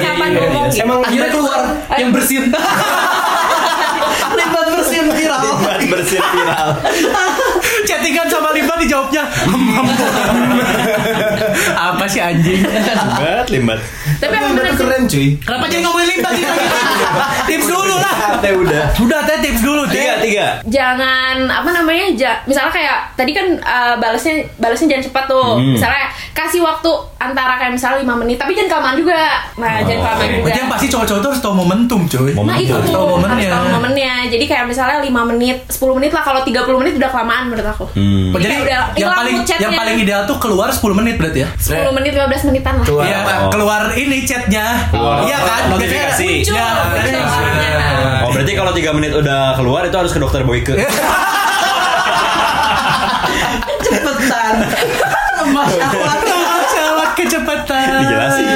kapan 0.00 0.28
Iya, 0.28 0.38
ngomong? 0.38 0.64
iya. 0.64 0.72
gitu. 0.72 0.82
Emang 0.82 0.98
akhirnya 1.02 1.30
keluar 1.30 1.60
yang 1.92 2.10
bersin 2.10 2.42
limbat 4.32 4.66
bersin 4.70 5.06
viral 5.10 5.42
Buat 5.58 5.80
bersih 5.84 6.20
viral. 6.22 6.68
Chattingan 7.88 8.26
sama 8.28 8.48
limbat 8.52 8.78
dijawabnya. 8.78 9.22
Anjing? 12.32 12.60
Limbat, 12.62 13.46
limbat. 13.48 13.78
Tapi 14.16 14.32
emang 14.34 14.52
bener 14.54 14.72
keren 14.72 15.02
cuy. 15.04 15.28
Kenapa 15.38 15.64
jadi 15.66 15.82
ngomongin 15.82 16.08
limbat 16.10 16.32
sih? 16.32 16.44
tips 17.48 17.66
dulu 17.66 17.94
lah. 17.96 18.14
Teh 18.42 18.52
udah. 18.52 18.84
Udah 18.96 19.20
teh 19.22 19.38
tips 19.40 19.60
dulu 19.60 19.82
teh. 19.86 20.00
Tiga, 20.02 20.14
tiga. 20.18 20.46
jangan 20.66 21.36
apa 21.44 21.70
namanya 21.70 22.06
ja, 22.12 22.32
misalnya 22.42 22.70
kayak 22.70 22.98
tadi 23.14 23.30
kan 23.30 23.46
uh, 23.56 23.94
balasnya 23.96 24.40
balasnya 24.56 24.88
jangan 24.90 25.04
cepat 25.04 25.24
tuh 25.26 25.40
Hmm. 25.52 25.74
misalnya 25.74 26.04
kasih 26.32 26.60
waktu 26.60 26.88
antara 27.18 27.54
kayak 27.54 27.72
misalnya 27.72 28.00
5 28.00 28.14
menit 28.16 28.36
tapi 28.36 28.52
jangan 28.52 28.70
kelamaan 28.72 28.96
juga 28.96 29.20
nah 29.54 29.78
jangan 29.78 29.92
Oh, 29.92 30.02
kelamaan 30.02 30.16
oke. 30.18 30.32
juga 30.32 30.42
Berarti 30.42 30.58
yang 30.58 30.70
pasti 30.70 30.86
cowok-cowok 30.88 31.20
tuh 31.20 31.28
harus 31.28 31.42
tahu 31.42 31.54
momentum. 31.54 32.00
Nah 32.02 32.32
Momentum. 32.32 32.56
itu 32.58 32.72
Harus 32.72 32.84
tuh 32.84 32.94
tahu 32.94 33.04
harus 33.04 33.14
momennya. 33.18 33.50
tahu 33.50 33.66
momennya 33.70 34.12
Jadi 34.28 34.44
kayak 34.44 34.64
misalnya 34.64 34.96
5 34.98 35.30
menit 35.30 35.56
10 35.68 35.92
menit 35.92 36.10
lah 36.10 36.22
Kalau 36.22 36.40
30 36.40 36.80
menit 36.80 36.92
udah 36.96 37.10
kelamaan 37.10 37.42
menurut 37.46 37.68
aku 37.68 37.84
Hmm. 37.92 38.30
Jadi 38.34 38.46
Iya, 38.48 38.58
udah. 38.62 38.80
yang 38.96 39.12
paling 39.12 39.34
yang 39.60 39.72
paling 39.74 39.96
ideal 39.98 40.22
tuh 40.24 40.36
keluar 40.38 40.68
10 40.70 40.80
menit 40.94 41.14
berarti 41.16 41.38
ya. 41.40 41.48
10 41.54 41.92
menit 41.92 42.12
15 42.24 42.48
menitan 42.48 42.74
lah 42.78 42.86
Keluar 42.86 43.04
Iya, 43.04 43.18
apa? 43.20 43.32
keluar 43.50 43.82
ini 43.92 44.18
chatnya. 44.22 44.66
Keluar. 44.88 45.16
Iya 45.22 45.38
kan? 45.40 45.62
Notifikasi. 45.68 46.28
Muncul 46.38 46.54
Ya, 46.54 46.68
ya. 47.02 47.22
Oh 48.22 48.30
berarti 48.30 48.52
kalau 48.54 48.70
3 48.70 48.94
menit 48.94 49.12
udah 49.12 49.54
keluar 49.54 49.82
itu 49.82 49.96
harus 49.96 50.10
ke 50.10 50.18
dokter 50.18 50.42
Boyke. 50.42 50.78
Cepetan. 53.82 54.54
Lemah 55.36 55.66
syahwat. 55.74 56.18
Kecepatan. 57.32 57.86
Dijelasin. 57.98 58.46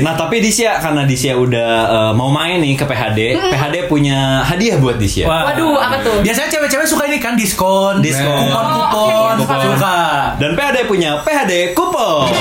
Nah 0.00 0.16
tapi 0.16 0.40
Disya 0.40 0.80
karena 0.80 1.04
Disya 1.04 1.36
udah 1.36 1.70
eh, 1.84 2.12
mau 2.12 2.28
main 2.28 2.56
nih 2.56 2.72
ke 2.72 2.82
PHD, 2.82 3.20
PHD 3.52 3.76
punya 3.86 4.40
hadiah 4.40 4.80
buat 4.80 4.96
Disya. 4.96 5.28
Wah. 5.28 5.52
Waduh 5.52 5.76
apa 5.76 6.00
tuh 6.00 6.24
Biasanya 6.24 6.48
cewek-cewek 6.48 6.86
suka 6.86 7.04
ini 7.04 7.18
kan 7.18 7.36
diskon, 7.36 8.00
Diskon. 8.00 8.48
kupon-kupon, 8.48 9.34
Oh, 9.36 9.44
oke. 9.44 9.64
suka. 9.68 10.00
Dan 10.40 10.56
PHD 10.56 10.88
punya 10.88 11.20
PHD 11.20 11.76
kupon. 11.76 12.32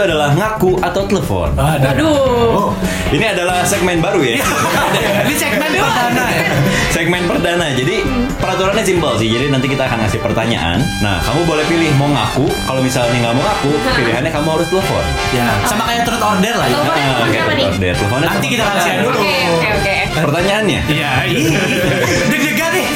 Itu 0.00 0.08
adalah 0.08 0.32
ngaku 0.32 0.80
atau 0.80 1.04
telepon. 1.04 1.52
Waduh 1.52 2.72
Ini 3.12 3.36
adalah 3.36 3.60
segmen 3.62 4.00
baru 4.00 4.24
ya. 4.24 4.40
Ini 5.28 5.34
segmen 5.36 5.68
perdana 5.76 6.24
ya. 6.32 6.48
segmen 6.88 7.22
perdana. 7.28 7.66
Jadi 7.68 8.00
peraturannya 8.40 8.80
simpel 8.80 9.20
sih. 9.20 9.28
Jadi 9.28 9.52
nanti 9.52 9.68
kita 9.68 9.84
akan 9.84 10.00
ngasih 10.00 10.24
pertanyaan. 10.24 10.80
Nah, 11.04 11.20
kamu 11.20 11.44
boleh 11.44 11.68
pilih 11.68 11.92
mau 12.00 12.08
ngaku. 12.08 12.48
Kalau 12.64 12.80
misalnya 12.80 13.12
nggak 13.12 13.34
mau 13.34 13.44
ngaku, 13.44 13.70
pilihannya 13.92 14.30
kamu 14.32 14.48
harus 14.48 14.68
telepon. 14.72 15.04
Ya, 15.36 15.52
sama 15.68 15.84
kayak 15.84 16.08
truth 16.08 16.24
order 16.24 16.54
lah 16.54 16.64
ya. 16.64 16.72
Telepon 16.72 16.96
Ah, 16.96 17.04
siapa 17.04 17.28
kayak 17.28 17.44
nih? 17.52 17.66
order. 17.68 17.92
Teleponnya 17.92 18.24
Nanti 18.24 18.46
kita 18.48 18.64
kasih 18.64 18.92
dulu. 18.96 19.08
Oke 19.12 19.36
oke 19.52 19.68
oke 19.76 19.96
Pertanyaannya, 20.16 20.80
Iya, 20.88 21.10
ih. 21.28 21.44
deg-degan 22.24 22.70
nih. 22.72 22.86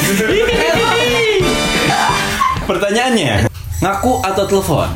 pertanyaannya, 2.65 3.33
ngaku 3.79 4.13
atau 4.25 4.45
telepon? 4.47 4.89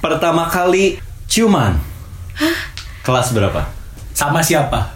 Pertama 0.00 0.48
kali 0.48 0.96
ciuman. 1.32 1.72
Kelas 3.00 3.32
berapa? 3.32 3.64
Sama 4.12 4.44
siapa? 4.44 4.92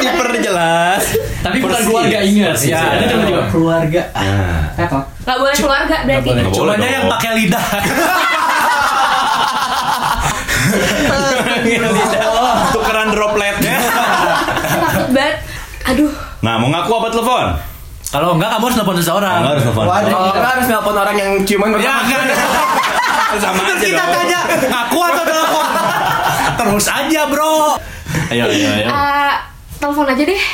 Diperjelas. 0.00 1.02
Tapi 1.40 1.62
bukan 1.62 1.70
Persis. 1.72 1.86
keluarga 1.86 2.18
ingat. 2.20 2.48
Persis, 2.52 2.68
Ya, 2.68 2.80
ya. 2.80 2.90
ada 2.98 3.04
tiba-tiba 3.06 3.42
keluarga. 3.48 4.02
Nah. 4.10 4.90
Gak 5.22 5.36
boleh 5.38 5.54
keluarga 5.54 5.96
berarti 6.02 6.28
boleh 6.28 6.44
Cumanya 6.50 6.82
dong. 6.82 6.90
yang 6.90 7.06
pakai 7.06 7.30
lidah. 7.38 7.66
Tukeran 12.72 13.08
dropletnya. 13.10 13.76
Takut 14.70 15.08
banget 15.10 15.36
Aduh 15.86 16.12
Nah, 16.40 16.56
mau 16.56 16.68
ngaku 16.70 16.90
apa 16.94 17.08
telepon? 17.10 17.46
Kalau 18.10 18.34
enggak 18.34 18.50
kamu 18.50 18.64
harus 18.66 18.76
nelfon 18.76 18.96
seseorang. 18.96 19.38
Enggak 19.38 19.52
harus 19.54 19.64
telepon. 19.66 19.84
Nggak 19.86 20.50
harus 20.50 20.66
nelpon 20.66 20.96
orang 20.96 21.16
yang 21.16 21.30
ciuman 21.44 21.68
Ya, 21.76 21.94
pertama. 22.00 22.79
Sama 23.38 23.62
Terus 23.62 23.78
aja 23.78 23.86
kita 23.86 24.02
dong. 24.02 24.14
tanya, 24.16 24.40
ngaku 24.66 24.98
atau 24.98 25.22
telepon? 25.22 25.66
Terus 26.58 26.86
aja, 26.90 27.20
Bro. 27.30 27.78
Ayo, 28.30 28.44
ayo, 28.50 28.68
ayo. 28.74 28.88
Eh, 28.90 29.34
Telepon 29.80 30.04
aja 30.04 30.22
deh 30.28 30.36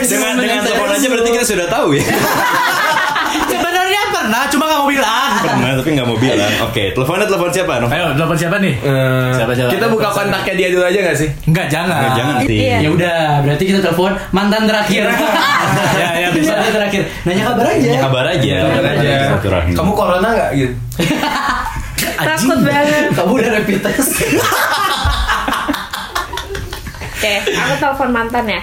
Dengan 0.00 0.32
dengan 0.40 0.64
telepon 0.64 0.88
aja 0.88 1.06
berarti 1.12 1.30
kita 1.30 1.44
sudah 1.44 1.66
tahu 1.68 1.92
ya. 1.92 2.00
Sebenarnya 3.52 3.99
pernah, 4.20 4.42
cuma 4.52 4.64
nggak 4.68 4.80
mau 4.80 4.88
bilang. 4.88 5.30
Pernah 5.40 5.70
tapi 5.80 5.90
nggak 5.96 6.08
mau 6.08 6.18
bilang. 6.20 6.52
Oke, 6.68 6.84
teleponnya 6.92 7.26
telepon 7.26 7.50
siapa? 7.50 7.72
Nov? 7.80 7.88
Ayo, 7.88 8.06
telepon 8.12 8.36
siapa 8.36 8.56
nih? 8.60 8.74
Eh, 8.76 9.30
Siapa, 9.32 9.52
siapa? 9.56 9.70
Kita 9.72 9.86
buka 9.88 10.08
kontaknya 10.12 10.54
dia 10.54 10.68
dulu 10.68 10.84
aja 10.84 10.98
gak 11.00 11.16
sih? 11.16 11.28
Enggak, 11.48 11.66
jangan. 11.72 11.96
Nggak, 11.96 12.12
jangan 12.16 12.34
sih. 12.44 12.58
Iya. 12.60 12.76
Ya 12.80 12.88
udah, 12.92 13.18
berarti 13.40 13.64
kita 13.64 13.80
telepon 13.80 14.12
mantan 14.30 14.62
terakhir. 14.68 15.04
Ya, 16.00 16.08
ya, 16.16 16.28
bisa. 16.32 16.56
Mantan 16.56 16.72
terakhir. 16.82 17.02
Nanya 17.28 17.42
kabar 17.52 17.66
aja. 17.68 17.88
Ya, 17.88 18.00
kabar 18.00 18.24
aja. 18.26 18.54
Kabar 18.66 18.84
aja. 18.96 19.12
Kamu 19.76 19.92
corona 19.92 20.28
gak 20.32 20.50
gitu? 20.56 20.74
Takut 22.20 22.58
banget 22.64 23.12
Kamu 23.12 23.32
udah 23.36 23.50
rapid 23.60 23.78
test. 23.80 24.12
Oke 27.20 27.36
aku 27.44 27.74
telepon 27.76 28.10
mantan 28.16 28.48
ya 28.48 28.62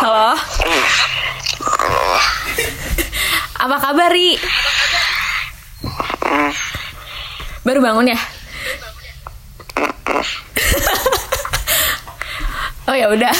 Halo 0.00 0.38
Apa 3.66 3.82
kabar 3.82 4.14
Ri? 4.14 4.38
Baru 7.66 7.82
bangun 7.82 8.06
ya? 8.06 8.14
oh 12.86 12.94
ya 12.94 13.10
udah. 13.10 13.34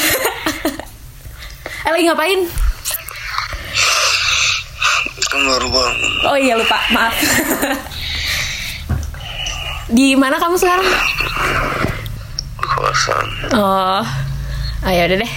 Eh, 1.86 1.90
lagi 1.94 2.10
ngapain? 2.10 2.42
kan 5.26 5.42
baru 5.42 5.66
bangun 5.70 6.12
Oh 6.26 6.34
iya 6.34 6.58
lupa, 6.58 6.74
maaf. 6.90 7.14
Di 9.94 10.18
mana 10.18 10.42
kamu 10.42 10.58
sekarang? 10.58 10.90
kosan 12.66 13.54
Oh, 13.54 14.02
oh 14.82 14.90
ya 14.90 15.06
udah 15.06 15.22
deh. 15.22 15.32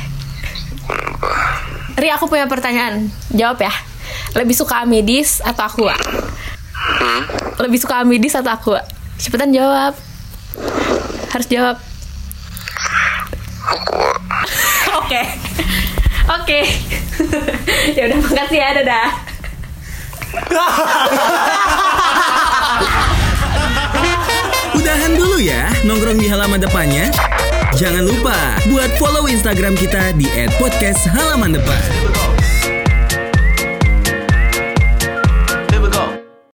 Ri, 2.01 2.09
aku 2.09 2.25
punya 2.25 2.49
pertanyaan. 2.49 3.13
Jawab 3.29 3.61
ya. 3.61 3.88
Lebih 4.37 4.55
suka 4.55 4.85
Amidis 4.85 5.41
atau 5.41 5.65
Aqua? 5.65 5.97
Lebih 7.59 7.79
suka 7.81 8.05
Amidis 8.05 8.37
atau 8.37 8.53
Aqua? 8.53 8.85
Cepetan 9.17 9.49
jawab. 9.49 9.97
Harus 11.33 11.47
jawab. 11.49 11.81
Aqua 13.65 14.13
Oke. 15.01 15.21
Oke. 16.29 16.59
ya 17.97 18.05
udah 18.09 18.17
makasih 18.21 18.59
ya, 18.61 18.69
dadah. 18.79 19.09
Udahan 24.77 25.11
dulu 25.17 25.41
ya 25.41 25.73
nongkrong 25.83 26.21
di 26.21 26.29
halaman 26.29 26.61
depannya. 26.61 27.09
Jangan 27.77 28.01
lupa 28.05 28.57
buat 28.69 28.89
follow 29.01 29.27
Instagram 29.29 29.75
kita 29.77 30.11
di 30.17 30.25
@podcasthalamandepan. 30.57 32.18